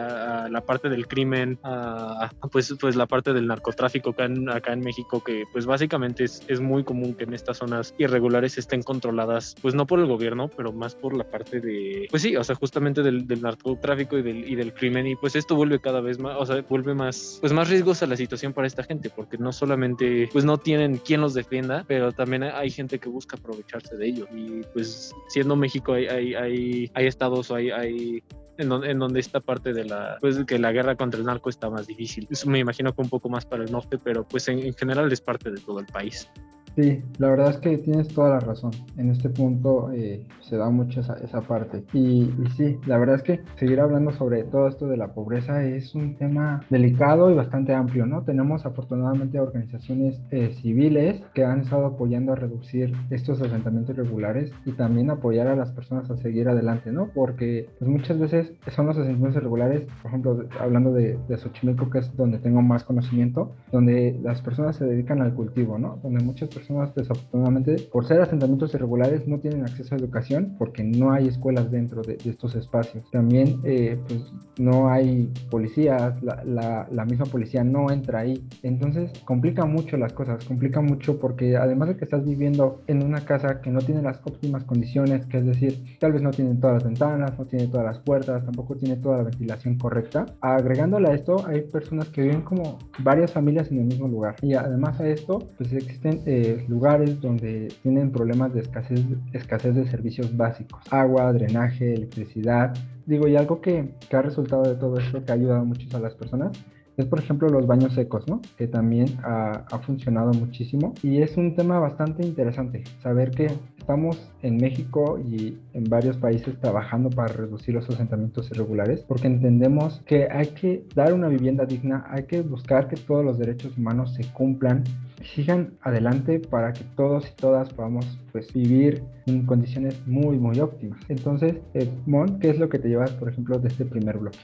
la 0.50 0.60
parte 0.60 0.88
del 0.88 1.06
crimen, 1.06 1.58
a, 1.62 2.30
pues, 2.50 2.74
pues 2.80 2.96
la 2.96 3.06
parte 3.06 3.32
del 3.32 3.46
narcotráfico 3.46 4.10
acá 4.10 4.72
en, 4.72 4.80
México, 4.80 5.22
que 5.22 5.44
pues 5.52 5.66
básicamente 5.66 6.24
es, 6.24 6.42
es, 6.48 6.60
muy 6.60 6.84
común 6.84 7.14
que 7.14 7.24
en 7.24 7.34
estas 7.34 7.58
zonas 7.58 7.94
irregulares 7.98 8.58
estén 8.58 8.82
controladas, 8.82 9.54
pues 9.62 9.74
no 9.74 9.86
por 9.86 9.98
el 9.98 10.06
gobierno, 10.06 10.48
pero 10.48 10.72
más 10.72 10.94
por 10.94 11.16
la 11.16 11.24
parte 11.24 11.60
de, 11.60 12.06
pues 12.10 12.22
sí, 12.22 12.36
o 12.36 12.44
sea, 12.44 12.54
justamente 12.54 13.02
del, 13.02 13.26
del 13.26 13.42
narcotráfico 13.42 14.18
y 14.18 14.22
del, 14.22 14.48
y 14.48 14.54
del 14.54 14.72
crimen, 14.74 15.06
y 15.06 15.16
pues 15.16 15.34
esto 15.36 15.56
vuelve 15.56 15.80
cada 15.80 16.00
vez 16.00 16.18
más, 16.18 16.36
o 16.38 16.46
sea, 16.46 16.62
vuelve 16.62 16.94
más, 16.94 17.38
pues 17.40 17.52
más 17.52 17.68
riesgosa 17.68 18.06
la 18.06 18.16
situación 18.16 18.52
para 18.52 18.66
esta 18.66 18.82
gente, 18.82 19.10
porque 19.10 19.38
no 19.38 19.52
solamente, 19.52 20.28
pues 20.32 20.44
no 20.44 20.58
tienen 20.58 20.98
quien 20.98 21.20
los 21.20 21.34
defienda, 21.34 21.84
pero 21.88 22.12
también 22.12 22.44
hay 22.44 22.70
gente 22.70 22.98
que 22.98 23.08
busca 23.08 23.36
aprovecharse 23.36 23.96
de 23.96 24.06
ellos, 24.06 24.28
y 24.34 24.62
pues 24.72 25.14
siendo 25.28 25.56
México 25.56 25.94
hay, 25.94 26.06
hay, 26.06 26.34
hay, 26.34 26.90
hay 26.94 27.06
estados 27.06 27.50
hay, 27.50 27.70
hay 27.70 28.22
en, 28.58 28.72
en, 28.84 28.98
donde 28.98 29.20
esta 29.20 29.40
parte 29.40 29.72
de 29.72 29.84
la, 29.84 30.18
pues 30.20 30.44
que 30.44 30.58
la 30.58 30.72
guerra 30.72 30.96
contra 30.96 31.20
el 31.20 31.26
narco 31.26 31.50
está 31.50 31.70
más 31.70 31.86
difícil. 31.86 32.26
Eso 32.30 32.48
me 32.48 32.58
imagino 32.58 32.92
que 32.94 33.02
un 33.02 33.08
poco 33.08 33.28
más 33.28 33.44
para 33.44 33.64
el 33.64 33.72
norte, 33.72 33.98
pero 33.98 34.24
pues 34.24 34.48
en, 34.48 34.60
en 34.60 34.74
general 34.74 35.10
es 35.12 35.20
parte 35.20 35.50
de 35.50 35.60
todo 35.60 35.80
el 35.80 35.86
país. 35.86 36.28
Sí, 36.76 37.02
la 37.16 37.30
verdad 37.30 37.50
es 37.52 37.56
que 37.56 37.78
tienes 37.78 38.08
toda 38.08 38.28
la 38.28 38.40
razón. 38.40 38.70
En 38.98 39.08
este 39.10 39.30
punto 39.30 39.90
eh, 39.92 40.26
se 40.40 40.58
da 40.58 40.68
mucho 40.68 41.00
esa, 41.00 41.14
esa 41.24 41.40
parte. 41.40 41.82
Y, 41.94 42.24
y, 42.24 42.50
sí, 42.54 42.78
la 42.84 42.98
verdad 42.98 43.16
es 43.16 43.22
que 43.22 43.40
seguir 43.58 43.80
hablando 43.80 44.12
sobre 44.12 44.44
todo 44.44 44.68
esto 44.68 44.86
de 44.86 44.98
la 44.98 45.14
pobreza 45.14 45.64
es 45.64 45.94
un 45.94 46.16
tema 46.16 46.60
delicado 46.68 47.30
y 47.30 47.34
bastante 47.34 47.72
amplio, 47.72 48.04
¿no? 48.04 48.24
Tenemos 48.24 48.66
afortunadamente 48.66 49.40
organizaciones 49.40 50.20
eh, 50.30 50.50
civiles 50.52 51.22
que 51.32 51.44
han 51.44 51.60
estado 51.60 51.86
apoyando 51.86 52.32
a 52.32 52.36
reducir 52.36 52.92
estos 53.08 53.40
asentamientos 53.40 53.96
irregulares 53.96 54.52
y 54.66 54.72
también 54.72 55.08
apoyar 55.08 55.46
a 55.46 55.56
las 55.56 55.72
personas 55.72 56.10
a 56.10 56.16
seguir 56.18 56.46
adelante, 56.46 56.92
¿no? 56.92 57.08
Porque 57.14 57.70
pues, 57.78 57.90
muchas 57.90 58.18
veces 58.18 58.45
son 58.74 58.86
los 58.86 58.96
asentamientos 58.96 59.36
irregulares, 59.36 59.82
por 60.02 60.10
ejemplo, 60.10 60.44
hablando 60.60 60.92
de, 60.92 61.18
de 61.28 61.38
Xochimilco, 61.38 61.90
que 61.90 61.98
es 61.98 62.16
donde 62.16 62.38
tengo 62.38 62.62
más 62.62 62.84
conocimiento, 62.84 63.52
donde 63.72 64.18
las 64.22 64.40
personas 64.42 64.76
se 64.76 64.84
dedican 64.84 65.22
al 65.22 65.34
cultivo, 65.34 65.78
¿no? 65.78 65.98
Donde 66.02 66.22
muchas 66.24 66.48
personas 66.48 66.94
desafortunadamente 66.94 67.76
por 67.92 68.06
ser 68.06 68.20
asentamientos 68.20 68.74
irregulares 68.74 69.26
no 69.26 69.38
tienen 69.38 69.62
acceso 69.62 69.94
a 69.94 69.98
educación 69.98 70.56
porque 70.58 70.82
no 70.84 71.12
hay 71.12 71.28
escuelas 71.28 71.70
dentro 71.70 72.02
de, 72.02 72.16
de 72.16 72.30
estos 72.30 72.54
espacios. 72.54 73.10
También 73.10 73.60
eh, 73.64 73.98
pues 74.06 74.32
no 74.58 74.88
hay 74.90 75.32
policías, 75.50 76.22
la, 76.22 76.42
la, 76.44 76.88
la, 76.90 77.04
misma 77.04 77.26
policía 77.26 77.64
no 77.64 77.90
entra 77.90 78.20
ahí. 78.20 78.46
Entonces 78.62 79.12
complica 79.24 79.64
mucho 79.64 79.96
las 79.96 80.12
cosas, 80.12 80.44
complica 80.44 80.80
mucho 80.80 81.18
porque 81.18 81.56
además 81.56 81.88
de 81.88 81.96
que 81.96 82.04
estás 82.04 82.24
viviendo 82.24 82.82
en 82.86 83.04
una 83.04 83.20
casa 83.24 83.60
que 83.60 83.70
no 83.70 83.80
tiene 83.80 84.02
las 84.02 84.20
óptimas 84.24 84.64
condiciones, 84.64 85.26
que 85.26 85.38
es 85.38 85.46
decir, 85.46 85.98
tal 85.98 86.12
vez 86.12 86.22
no 86.22 86.30
tiene 86.30 86.54
todas 86.54 86.74
las 86.74 86.84
ventanas, 86.84 87.38
no 87.38 87.44
tiene 87.46 87.66
todas 87.68 87.86
las 87.86 87.98
puertas, 87.98 88.35
tampoco 88.44 88.76
tiene 88.76 88.96
toda 88.96 89.18
la 89.18 89.24
ventilación 89.24 89.78
correcta. 89.78 90.26
Agregándole 90.40 91.08
a 91.08 91.14
esto, 91.14 91.46
hay 91.46 91.62
personas 91.62 92.08
que 92.08 92.22
viven 92.22 92.42
como 92.42 92.78
varias 92.98 93.32
familias 93.32 93.70
en 93.70 93.80
el 93.80 93.84
mismo 93.86 94.08
lugar. 94.08 94.36
Y 94.42 94.54
además 94.54 95.00
a 95.00 95.08
esto, 95.08 95.38
pues 95.56 95.72
existen 95.72 96.22
eh, 96.26 96.64
lugares 96.68 97.20
donde 97.20 97.68
tienen 97.82 98.10
problemas 98.10 98.52
de 98.54 98.60
escasez, 98.60 99.00
escasez 99.32 99.74
de 99.74 99.86
servicios 99.86 100.36
básicos, 100.36 100.82
agua, 100.90 101.32
drenaje, 101.32 101.94
electricidad. 101.94 102.74
Digo, 103.06 103.28
y 103.28 103.36
algo 103.36 103.60
que, 103.60 103.94
que 104.08 104.16
ha 104.16 104.22
resultado 104.22 104.62
de 104.62 104.74
todo 104.74 104.98
esto, 104.98 105.24
que 105.24 105.32
ha 105.32 105.34
ayudado 105.34 105.64
mucho 105.64 105.96
a 105.96 106.00
las 106.00 106.14
personas, 106.14 106.52
es 106.96 107.04
por 107.06 107.18
ejemplo 107.18 107.48
los 107.48 107.66
baños 107.66 107.94
secos, 107.94 108.26
¿no? 108.26 108.40
Que 108.56 108.66
también 108.66 109.18
ha, 109.22 109.64
ha, 109.70 109.78
funcionado 109.80 110.32
muchísimo 110.32 110.94
y 111.02 111.20
es 111.20 111.36
un 111.36 111.54
tema 111.54 111.78
bastante 111.78 112.24
interesante 112.24 112.84
saber 113.02 113.30
que 113.30 113.50
estamos 113.86 114.32
en 114.42 114.56
México 114.56 115.16
y 115.16 115.60
en 115.72 115.84
varios 115.84 116.16
países 116.16 116.58
trabajando 116.58 117.08
para 117.08 117.28
reducir 117.32 117.72
los 117.72 117.88
asentamientos 117.88 118.50
irregulares 118.50 119.04
porque 119.06 119.28
entendemos 119.28 120.02
que 120.04 120.26
hay 120.28 120.48
que 120.48 120.84
dar 120.96 121.12
una 121.12 121.28
vivienda 121.28 121.64
digna, 121.66 122.04
hay 122.08 122.24
que 122.24 122.42
buscar 122.42 122.88
que 122.88 122.96
todos 122.96 123.24
los 123.24 123.38
derechos 123.38 123.78
humanos 123.78 124.12
se 124.14 124.24
cumplan 124.32 124.82
sigan 125.22 125.74
adelante 125.82 126.40
para 126.40 126.72
que 126.72 126.82
todos 126.96 127.28
y 127.30 127.36
todas 127.36 127.72
podamos 127.72 128.18
pues 128.32 128.52
vivir 128.52 129.04
en 129.26 129.46
condiciones 129.46 130.04
muy 130.04 130.36
muy 130.36 130.58
óptimas. 130.58 130.98
Entonces, 131.08 131.54
eh, 131.74 131.88
Mon, 132.06 132.40
¿qué 132.40 132.50
es 132.50 132.58
lo 132.58 132.68
que 132.68 132.80
te 132.80 132.88
llevas, 132.88 133.12
por 133.12 133.28
ejemplo, 133.28 133.56
de 133.60 133.68
este 133.68 133.84
primer 133.84 134.18
bloque? 134.18 134.38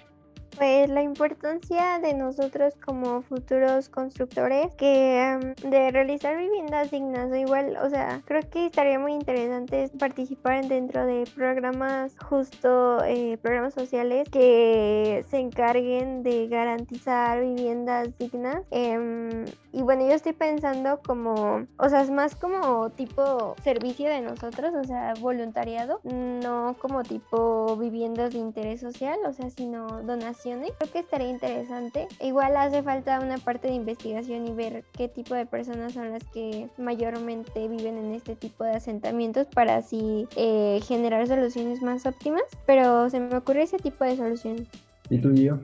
Pues 0.56 0.90
la 0.90 1.02
importancia 1.02 1.98
de 1.98 2.12
nosotros 2.12 2.74
como 2.84 3.22
futuros 3.22 3.88
constructores 3.88 4.74
que 4.76 5.38
um, 5.40 5.70
de 5.70 5.90
realizar 5.90 6.36
viviendas 6.36 6.90
dignas, 6.90 7.34
igual, 7.34 7.76
o 7.82 7.88
sea, 7.88 8.20
creo 8.26 8.42
que 8.50 8.66
estaría 8.66 8.98
muy 8.98 9.14
interesante 9.14 9.90
participar 9.98 10.66
dentro 10.68 11.06
de 11.06 11.24
programas 11.34 12.14
justo, 12.18 13.02
eh, 13.04 13.38
programas 13.40 13.72
sociales 13.72 14.28
que 14.30 15.24
se 15.30 15.38
encarguen 15.38 16.22
de 16.22 16.48
garantizar 16.48 17.40
viviendas 17.40 18.16
dignas. 18.18 18.62
Eh, 18.70 19.46
y 19.72 19.80
bueno, 19.80 20.06
yo 20.06 20.12
estoy 20.12 20.34
pensando 20.34 21.00
como, 21.02 21.66
o 21.78 21.88
sea, 21.88 22.02
es 22.02 22.10
más 22.10 22.36
como 22.36 22.90
tipo 22.90 23.56
servicio 23.64 24.08
de 24.10 24.20
nosotros, 24.20 24.74
o 24.74 24.84
sea, 24.84 25.14
voluntariado, 25.18 26.00
no 26.04 26.76
como 26.78 27.02
tipo 27.02 27.74
viviendas 27.76 28.34
de 28.34 28.38
interés 28.38 28.80
social, 28.80 29.18
o 29.26 29.32
sea, 29.32 29.48
sino 29.48 30.02
donaciones. 30.02 30.41
Creo 30.42 30.92
que 30.92 30.98
estaría 30.98 31.28
interesante. 31.28 32.08
Igual 32.20 32.56
hace 32.56 32.82
falta 32.82 33.20
una 33.20 33.38
parte 33.38 33.68
de 33.68 33.74
investigación 33.74 34.46
y 34.46 34.52
ver 34.52 34.84
qué 34.92 35.08
tipo 35.08 35.34
de 35.34 35.46
personas 35.46 35.92
son 35.92 36.10
las 36.10 36.24
que 36.24 36.68
mayormente 36.78 37.68
viven 37.68 37.96
en 37.96 38.12
este 38.12 38.34
tipo 38.34 38.64
de 38.64 38.72
asentamientos 38.72 39.46
para 39.46 39.76
así 39.76 40.26
eh, 40.36 40.80
generar 40.86 41.26
soluciones 41.28 41.80
más 41.80 42.06
óptimas. 42.06 42.42
Pero 42.66 43.08
se 43.08 43.20
me 43.20 43.36
ocurre 43.36 43.62
ese 43.62 43.78
tipo 43.78 44.04
de 44.04 44.16
solución. 44.16 44.66
¿Y 45.10 45.18
tú, 45.18 45.32
yo? 45.32 45.60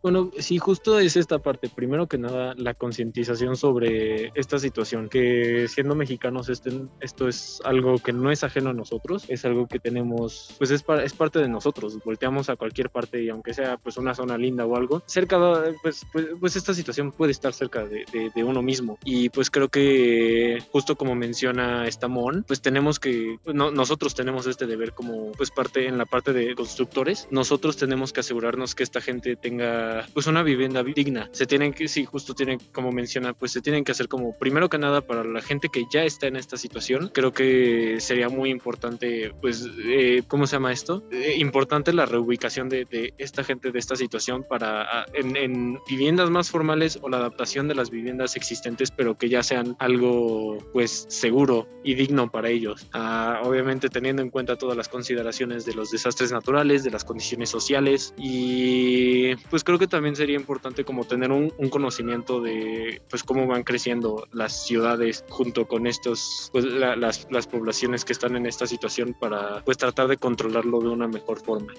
Bueno, 0.00 0.30
sí, 0.38 0.58
justo 0.58 0.98
es 1.00 1.16
esta 1.16 1.40
parte. 1.40 1.68
Primero 1.68 2.06
que 2.06 2.18
nada, 2.18 2.54
la 2.56 2.74
concientización 2.74 3.56
sobre 3.56 4.30
esta 4.34 4.58
situación, 4.58 5.08
que 5.08 5.66
siendo 5.68 5.96
mexicanos 5.96 6.48
estén, 6.48 6.88
esto 7.00 7.26
es 7.26 7.60
algo 7.64 7.98
que 7.98 8.12
no 8.12 8.30
es 8.30 8.44
ajeno 8.44 8.70
a 8.70 8.74
nosotros, 8.74 9.24
es 9.28 9.44
algo 9.44 9.66
que 9.66 9.80
tenemos, 9.80 10.54
pues 10.58 10.70
es, 10.70 10.84
es 11.02 11.12
parte 11.14 11.40
de 11.40 11.48
nosotros. 11.48 11.98
Volteamos 12.04 12.48
a 12.48 12.56
cualquier 12.56 12.90
parte 12.90 13.22
y 13.22 13.28
aunque 13.28 13.54
sea 13.54 13.76
pues 13.76 13.96
una 13.96 14.14
zona 14.14 14.38
linda 14.38 14.64
o 14.66 14.76
algo, 14.76 15.02
cerca, 15.06 15.38
pues, 15.82 16.06
pues, 16.12 16.26
pues 16.38 16.54
esta 16.54 16.74
situación 16.74 17.10
puede 17.10 17.32
estar 17.32 17.52
cerca 17.52 17.84
de, 17.84 18.04
de, 18.12 18.30
de, 18.34 18.44
uno 18.44 18.62
mismo. 18.62 18.98
Y 19.04 19.30
pues 19.30 19.50
creo 19.50 19.68
que 19.68 20.62
justo 20.70 20.96
como 20.96 21.16
menciona 21.16 21.88
Estamón, 21.88 22.44
pues 22.46 22.62
tenemos 22.62 23.00
que, 23.00 23.38
no, 23.52 23.72
nosotros 23.72 24.14
tenemos 24.14 24.46
este 24.46 24.66
deber 24.66 24.92
como 24.92 25.32
pues 25.32 25.50
parte 25.50 25.86
en 25.86 25.98
la 25.98 26.06
parte 26.06 26.32
de 26.32 26.54
constructores, 26.54 27.26
nosotros 27.30 27.76
tenemos 27.76 28.12
que 28.12 28.20
asegurarnos 28.20 28.74
que 28.74 28.84
esta 28.84 29.00
gente 29.00 29.34
tenga 29.34 29.87
pues 30.12 30.26
una 30.26 30.42
vivienda 30.42 30.82
digna. 30.82 31.28
Se 31.32 31.46
tienen 31.46 31.72
que, 31.72 31.88
sí, 31.88 32.04
justo 32.04 32.34
tienen, 32.34 32.58
como 32.72 32.92
menciona, 32.92 33.32
pues 33.32 33.52
se 33.52 33.60
tienen 33.60 33.84
que 33.84 33.92
hacer 33.92 34.08
como, 34.08 34.36
primero 34.38 34.68
que 34.68 34.78
nada, 34.78 35.00
para 35.00 35.24
la 35.24 35.42
gente 35.42 35.68
que 35.68 35.84
ya 35.90 36.04
está 36.04 36.26
en 36.26 36.36
esta 36.36 36.56
situación, 36.56 37.10
creo 37.12 37.32
que 37.32 37.96
sería 38.00 38.28
muy 38.28 38.50
importante, 38.50 39.32
pues, 39.40 39.66
eh, 39.84 40.22
¿cómo 40.28 40.46
se 40.46 40.56
llama 40.56 40.72
esto? 40.72 41.04
Eh, 41.10 41.36
importante 41.38 41.92
la 41.92 42.06
reubicación 42.06 42.68
de, 42.68 42.86
esta 43.18 43.44
gente 43.44 43.70
de 43.70 43.78
esta 43.78 43.96
situación 43.96 44.44
para 44.48 45.06
en, 45.12 45.36
en, 45.36 45.78
viviendas 45.88 46.30
más 46.30 46.50
formales 46.50 46.98
o 47.02 47.08
la 47.08 47.18
adaptación 47.18 47.68
de 47.68 47.74
las 47.74 47.90
viviendas 47.90 48.36
existentes, 48.36 48.90
pero 48.90 49.16
que 49.16 49.28
ya 49.28 49.42
sean 49.42 49.76
algo, 49.78 50.58
pues, 50.72 51.06
seguro 51.08 51.68
y 51.84 51.94
digno 51.94 52.30
para 52.30 52.48
ellos. 52.48 52.86
Ah, 52.92 53.40
obviamente 53.44 53.88
teniendo 53.88 54.22
en 54.22 54.30
cuenta 54.30 54.56
todas 54.56 54.76
las 54.76 54.88
consideraciones 54.88 55.64
de 55.64 55.74
los 55.74 55.90
desastres 55.90 56.32
naturales, 56.32 56.84
de 56.84 56.90
las 56.90 57.04
condiciones 57.04 57.48
sociales 57.50 58.14
y 58.16 59.36
pues 59.50 59.64
creo 59.64 59.77
que 59.78 59.86
también 59.86 60.16
sería 60.16 60.36
importante 60.36 60.84
como 60.84 61.04
tener 61.04 61.32
un, 61.32 61.50
conocimiento 61.70 62.40
de 62.40 63.02
pues 63.10 63.22
cómo 63.22 63.46
van 63.46 63.62
creciendo 63.62 64.26
las 64.32 64.66
ciudades 64.66 65.24
junto 65.28 65.66
con 65.66 65.86
estos 65.86 66.50
pues 66.52 66.64
la, 66.64 66.96
las, 66.96 67.26
las 67.30 67.46
poblaciones 67.46 68.04
que 68.04 68.12
están 68.12 68.36
en 68.36 68.46
esta 68.46 68.66
situación 68.66 69.14
para 69.18 69.62
pues 69.64 69.76
tratar 69.76 70.08
de 70.08 70.16
controlarlo 70.16 70.80
de 70.80 70.88
una 70.88 71.08
mejor 71.08 71.38
forma. 71.38 71.72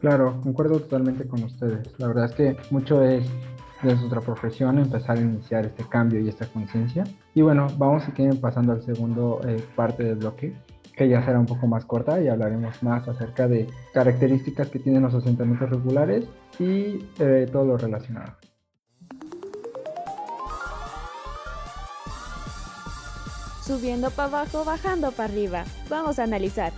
Claro, 0.00 0.40
concuerdo 0.42 0.80
totalmente 0.80 1.26
con 1.26 1.42
ustedes. 1.42 1.88
La 1.98 2.08
verdad 2.08 2.24
es 2.26 2.32
que 2.32 2.56
mucho 2.70 3.02
es 3.02 3.24
de 3.82 3.94
nuestra 3.94 4.20
profesión 4.20 4.78
empezar 4.78 5.18
a 5.18 5.20
iniciar 5.20 5.66
este 5.66 5.84
cambio 5.88 6.20
y 6.20 6.28
esta 6.28 6.46
conciencia. 6.46 7.04
Y 7.34 7.42
bueno, 7.42 7.68
vamos 7.78 8.04
si 8.04 8.12
quieren 8.12 8.40
pasando 8.40 8.72
al 8.72 8.82
segundo 8.82 9.40
eh, 9.46 9.62
parte 9.74 10.04
del 10.04 10.16
bloque 10.16 10.54
que 11.00 11.08
ya 11.08 11.24
será 11.24 11.40
un 11.40 11.46
poco 11.46 11.66
más 11.66 11.86
corta 11.86 12.20
y 12.20 12.28
hablaremos 12.28 12.82
más 12.82 13.08
acerca 13.08 13.48
de 13.48 13.66
características 13.94 14.68
que 14.68 14.78
tienen 14.78 15.00
los 15.00 15.14
asentamientos 15.14 15.70
regulares 15.70 16.26
y 16.58 17.06
eh, 17.18 17.48
todo 17.50 17.64
lo 17.64 17.78
relacionado. 17.78 18.34
Subiendo 23.62 24.10
para 24.10 24.28
abajo, 24.28 24.62
bajando 24.62 25.10
para 25.12 25.32
arriba. 25.32 25.64
Vamos 25.88 26.18
a 26.18 26.24
analizar. 26.24 26.74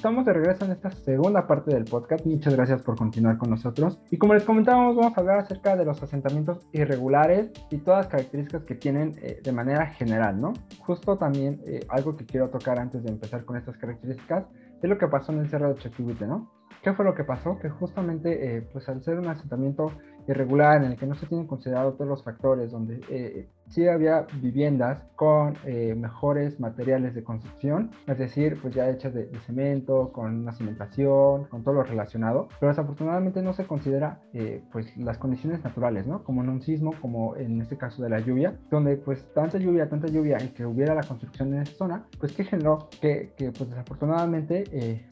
Estamos 0.00 0.24
de 0.24 0.32
regreso 0.32 0.64
en 0.64 0.70
esta 0.70 0.90
segunda 0.90 1.46
parte 1.46 1.74
del 1.74 1.84
podcast. 1.84 2.24
Muchas 2.24 2.56
gracias 2.56 2.80
por 2.80 2.96
continuar 2.96 3.36
con 3.36 3.50
nosotros. 3.50 4.00
Y 4.10 4.16
como 4.16 4.32
les 4.32 4.44
comentábamos, 4.44 4.96
vamos 4.96 5.14
a 5.14 5.20
hablar 5.20 5.40
acerca 5.40 5.76
de 5.76 5.84
los 5.84 6.02
asentamientos 6.02 6.66
irregulares 6.72 7.50
y 7.70 7.76
todas 7.76 8.06
las 8.06 8.08
características 8.08 8.64
que 8.64 8.76
tienen 8.76 9.18
eh, 9.20 9.42
de 9.44 9.52
manera 9.52 9.88
general, 9.88 10.40
¿no? 10.40 10.54
Justo 10.78 11.18
también 11.18 11.60
eh, 11.66 11.80
algo 11.90 12.16
que 12.16 12.24
quiero 12.24 12.48
tocar 12.48 12.78
antes 12.78 13.02
de 13.02 13.10
empezar 13.10 13.44
con 13.44 13.58
estas 13.58 13.76
características 13.76 14.46
es 14.82 14.88
lo 14.88 14.96
que 14.96 15.06
pasó 15.06 15.32
en 15.32 15.40
el 15.40 15.50
Cerro 15.50 15.74
de 15.74 15.78
Choquihuite, 15.82 16.26
¿no? 16.26 16.50
¿Qué 16.82 16.94
fue 16.94 17.04
lo 17.04 17.14
que 17.14 17.24
pasó? 17.24 17.58
Que 17.58 17.68
justamente, 17.68 18.56
eh, 18.56 18.62
pues 18.72 18.88
al 18.88 19.02
ser 19.02 19.18
un 19.18 19.28
asentamiento 19.28 19.92
irregular 20.26 20.82
en 20.82 20.92
el 20.92 20.96
que 20.96 21.04
no 21.04 21.14
se 21.14 21.26
tienen 21.26 21.46
considerado 21.46 21.92
todos 21.92 22.08
los 22.08 22.24
factores, 22.24 22.70
donde 22.70 23.50
sí 23.70 23.86
había 23.88 24.26
viviendas 24.40 25.02
con 25.16 25.54
eh, 25.64 25.94
mejores 25.94 26.60
materiales 26.60 27.14
de 27.14 27.22
construcción, 27.22 27.90
es 28.06 28.18
decir, 28.18 28.58
pues 28.60 28.74
ya 28.74 28.88
hechas 28.88 29.14
de, 29.14 29.26
de, 29.26 29.38
cemento, 29.40 30.12
con 30.12 30.40
una 30.40 30.52
cimentación, 30.52 31.44
con 31.44 31.62
todo 31.62 31.74
lo 31.74 31.82
relacionado, 31.82 32.48
pero 32.58 32.70
desafortunadamente 32.70 33.42
no 33.42 33.52
se 33.52 33.66
considera 33.66 34.20
eh, 34.32 34.62
pues 34.72 34.96
las 34.96 35.18
condiciones 35.18 35.62
naturales, 35.62 36.06
¿no? 36.06 36.24
Como 36.24 36.42
en 36.42 36.48
un 36.48 36.62
sismo, 36.62 36.92
como 37.00 37.36
en 37.36 37.60
este 37.60 37.76
caso 37.76 38.02
de 38.02 38.10
la 38.10 38.20
lluvia, 38.20 38.58
donde 38.70 38.96
pues 38.96 39.26
tanta 39.34 39.58
lluvia, 39.58 39.88
tanta 39.88 40.08
lluvia 40.08 40.38
y 40.42 40.48
que 40.48 40.64
hubiera 40.64 40.94
la 40.94 41.02
construcción 41.02 41.54
en 41.54 41.62
esa 41.62 41.74
zona, 41.74 42.06
pues 42.18 42.32
que 42.32 42.44
generó 42.44 42.88
que, 43.00 43.32
que 43.36 43.52
pues 43.52 43.70
desafortunadamente 43.70 44.64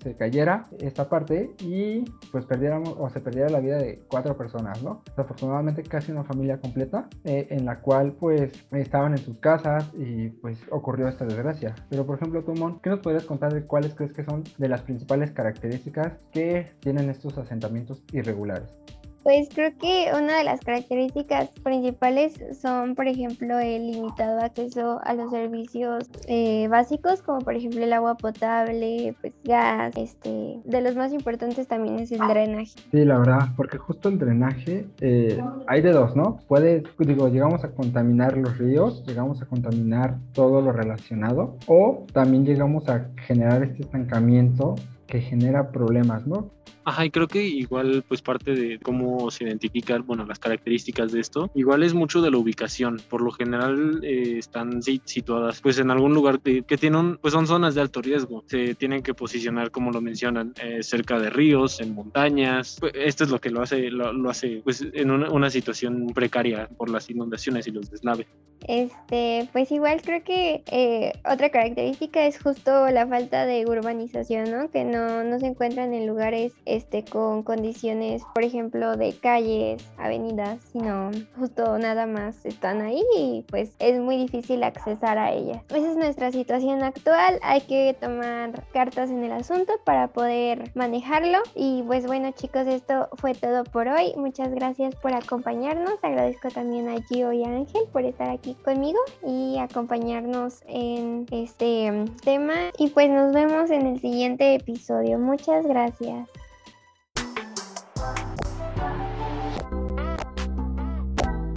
se 0.03 0.17
cayera 0.17 0.69
esta 0.79 1.09
parte 1.09 1.51
y 1.61 2.05
pues 2.33 2.45
perdiéramos 2.47 2.95
o 2.99 3.09
se 3.11 3.21
perdiera 3.21 3.49
la 3.49 3.61
vida 3.61 3.79
de 3.79 4.03
cuatro 4.09 4.37
personas. 4.37 4.83
¿no? 4.83 5.03
Desafortunadamente 5.07 5.83
casi 5.83 6.13
una 6.13 6.25
familia 6.25 6.59
completa 6.59 7.09
eh, 7.25 7.47
en 7.51 7.65
la 7.65 7.81
cual 7.81 8.13
pues 8.13 8.48
estaban 8.73 9.13
en 9.13 9.19
sus 9.19 9.39
casas 9.39 9.91
y 9.97 10.29
pues 10.29 10.59
ocurrió 10.71 11.09
esta 11.09 11.25
desgracia. 11.25 11.75
Pero 11.91 12.07
por 12.07 12.17
ejemplo, 12.17 12.45
Tumón, 12.45 12.81
¿qué 12.81 12.91
nos 12.91 13.01
podrías 13.01 13.25
contar 13.25 13.53
de 13.53 13.65
cuáles 13.65 13.95
crees 13.95 14.13
que 14.13 14.25
son 14.25 14.45
de 14.57 14.69
las 14.69 14.83
principales 14.83 15.31
características 15.33 16.19
que 16.33 16.73
tienen 16.81 17.11
estos 17.11 17.39
asentamientos 17.39 18.03
irregulares? 18.13 18.75
Pues 19.23 19.49
creo 19.55 19.73
que 19.79 20.11
una 20.13 20.39
de 20.39 20.45
las 20.45 20.61
características 20.61 21.51
principales 21.63 22.35
son, 22.61 22.95
por 22.95 23.07
ejemplo, 23.09 23.59
el 23.59 23.91
limitado 23.91 24.41
acceso 24.41 25.01
a 25.05 25.15
los 25.15 25.31
servicios 25.31 26.09
eh, 26.27 26.69
básicos, 26.69 27.23
como 27.23 27.41
por 27.41 27.55
ejemplo 27.55 27.83
el 27.83 27.93
agua 27.93 28.17
potable, 28.17 29.15
pues 29.21 29.35
gas, 29.45 29.97
este, 29.97 30.61
de 30.65 30.81
los 30.81 30.97
más 30.97 31.13
importantes 31.13 31.67
también 31.67 31.99
es 31.99 32.13
el 32.13 32.19
drenaje. 32.19 32.73
Sí, 32.91 33.05
la 33.05 33.19
verdad, 33.19 33.49
porque 33.57 33.79
justo 33.79 34.09
el 34.09 34.19
drenaje 34.19 34.87
eh, 35.01 35.39
hay 35.67 35.83
de 35.83 35.93
dos, 35.93 36.17
¿no? 36.17 36.39
Puede, 36.49 36.83
digo, 36.99 37.29
llegamos 37.29 37.65
a 37.65 37.71
contaminar 37.71 38.37
los 38.37 38.57
ríos, 38.59 39.05
llegamos 39.07 39.43
a 39.43 39.47
contaminar 39.47 40.17
todo 40.33 40.61
lo 40.61 40.73
relacionado, 40.73 41.57
o 41.67 42.07
también 42.13 42.45
llegamos 42.45 42.89
a 42.89 43.09
generar 43.27 43.63
este 43.63 43.83
estancamiento 43.83 44.77
que 45.09 45.21
genera 45.21 45.73
problemas, 45.73 46.27
¿no? 46.27 46.51
Ajá, 46.89 47.05
y 47.05 47.11
creo 47.11 47.29
que 47.29 47.45
igual, 47.45 48.03
pues 48.09 48.23
parte 48.23 48.55
de 48.55 48.79
cómo 48.79 49.31
se 49.31 49.45
identifican, 49.45 50.07
bueno, 50.07 50.25
las 50.25 50.39
características 50.39 51.13
de 51.13 51.21
esto, 51.21 51.51
igual 51.55 51.83
es 51.83 51.93
mucho 51.93 52.23
de 52.23 52.31
la 52.31 52.39
ubicación. 52.39 52.99
Por 53.11 53.21
lo 53.21 53.31
general 53.31 54.01
eh, 54.03 54.39
están 54.39 54.81
situadas, 54.83 55.61
pues 55.61 55.79
en 55.79 55.91
algún 55.91 56.15
lugar 56.15 56.41
que, 56.41 56.63
tienen, 56.63 57.19
pues 57.19 57.35
son 57.35 57.47
zonas 57.47 57.75
de 57.75 57.83
alto 57.83 58.01
riesgo. 58.01 58.43
Se 58.47 58.75
tienen 58.75 59.03
que 59.03 59.13
posicionar, 59.13 59.71
como 59.71 59.91
lo 59.91 60.01
mencionan, 60.01 60.55
eh, 60.63 60.83
cerca 60.83 61.19
de 61.19 61.29
ríos, 61.29 61.79
en 61.83 61.95
montañas. 61.95 62.79
Pues, 62.81 62.95
esto 62.95 63.25
es 63.25 63.29
lo 63.29 63.39
que 63.39 63.51
lo 63.51 63.61
hace, 63.61 63.91
lo, 63.91 64.31
hace, 64.31 64.63
pues 64.65 64.83
en 64.95 65.11
una, 65.11 65.51
situación 65.51 66.07
precaria 66.15 66.69
por 66.75 66.89
las 66.89 67.11
inundaciones 67.11 67.67
y 67.67 67.71
los 67.71 67.91
deslaves. 67.91 68.27
Este, 68.67 69.49
pues 69.53 69.71
igual 69.71 70.01
creo 70.03 70.25
que 70.25 70.63
eh, 70.73 71.13
otra 71.31 71.51
característica 71.51 72.27
es 72.27 72.43
justo 72.43 72.89
la 72.91 73.07
falta 73.07 73.47
de 73.47 73.67
urbanización, 73.67 74.51
¿no? 74.51 74.71
Que 74.71 74.85
no, 74.85 74.98
no 75.25 75.39
se 75.39 75.47
encuentran 75.47 75.95
en 75.95 76.07
lugares 76.07 76.53
este, 76.65 77.05
con 77.05 77.43
condiciones, 77.43 78.23
por 78.35 78.45
ejemplo, 78.45 78.97
de 78.97 79.13
calles, 79.13 79.85
avenidas, 79.97 80.59
sino 80.73 81.11
justo 81.39 81.79
nada 81.79 82.07
más 82.07 82.45
están 82.45 82.81
ahí 82.81 83.03
y 83.17 83.45
pues 83.49 83.73
es 83.79 84.01
muy 84.01 84.17
difícil 84.17 84.63
accesar 84.63 85.19
a 85.19 85.33
ellas. 85.33 85.63
Esa 85.69 85.91
es 85.91 85.97
nuestra 85.97 86.33
situación 86.33 86.83
actual, 86.83 87.39
hay 87.43 87.61
que 87.63 87.97
tomar 88.01 88.65
cartas 88.73 89.11
en 89.11 89.23
el 89.25 89.33
asunto 89.33 89.73
para 89.85 90.09
poder 90.09 90.71
manejarlo 90.75 91.39
y 91.55 91.83
pues 91.87 92.07
bueno 92.07 92.31
chicos, 92.33 92.67
esto 92.67 93.09
fue 93.15 93.35
todo 93.35 93.65
por 93.65 93.89
hoy. 93.89 94.13
Muchas 94.17 94.51
gracias 94.51 94.95
por 94.97 95.15
acompañarnos, 95.15 95.95
agradezco 96.03 96.49
también 96.49 96.89
a 96.89 97.01
Gio 97.03 97.33
y 97.33 97.45
a 97.45 97.49
Ángel 97.49 97.83
por 97.93 98.05
estar 98.05 98.31
aquí 98.31 98.55
conmigo 98.65 98.99
y 99.27 99.59
acompañarnos 99.59 100.63
en 100.67 101.27
este 101.31 101.93
tema 102.25 102.55
y 102.79 102.89
pues 102.89 103.11
nos 103.11 103.33
vemos 103.33 103.71
en 103.71 103.87
el 103.87 104.01
siguiente 104.01 104.55
episodio. 104.55 104.88
Muchas 104.91 105.67
gracias. 105.67 106.29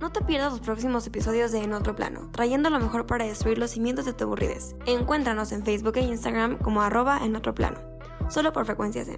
No 0.01 0.11
te 0.11 0.21
pierdas 0.21 0.51
los 0.51 0.61
próximos 0.61 1.07
episodios 1.07 1.51
de 1.51 1.63
En 1.63 1.73
Otro 1.73 1.95
Plano, 1.95 2.29
trayendo 2.31 2.69
lo 2.69 2.79
mejor 2.79 3.05
para 3.05 3.25
destruir 3.25 3.57
los 3.57 3.71
cimientos 3.71 4.05
de 4.05 4.13
tu 4.13 4.25
aburridez. 4.25 4.75
Encuéntranos 4.85 5.51
en 5.53 5.63
Facebook 5.63 5.95
e 5.95 6.01
Instagram 6.01 6.57
como 6.57 6.81
arroba 6.81 7.19
en 7.23 7.35
otro 7.35 7.55
plano, 7.55 7.79
solo 8.29 8.51
por 8.51 8.65
frecuencia 8.65 9.05
zen. 9.05 9.17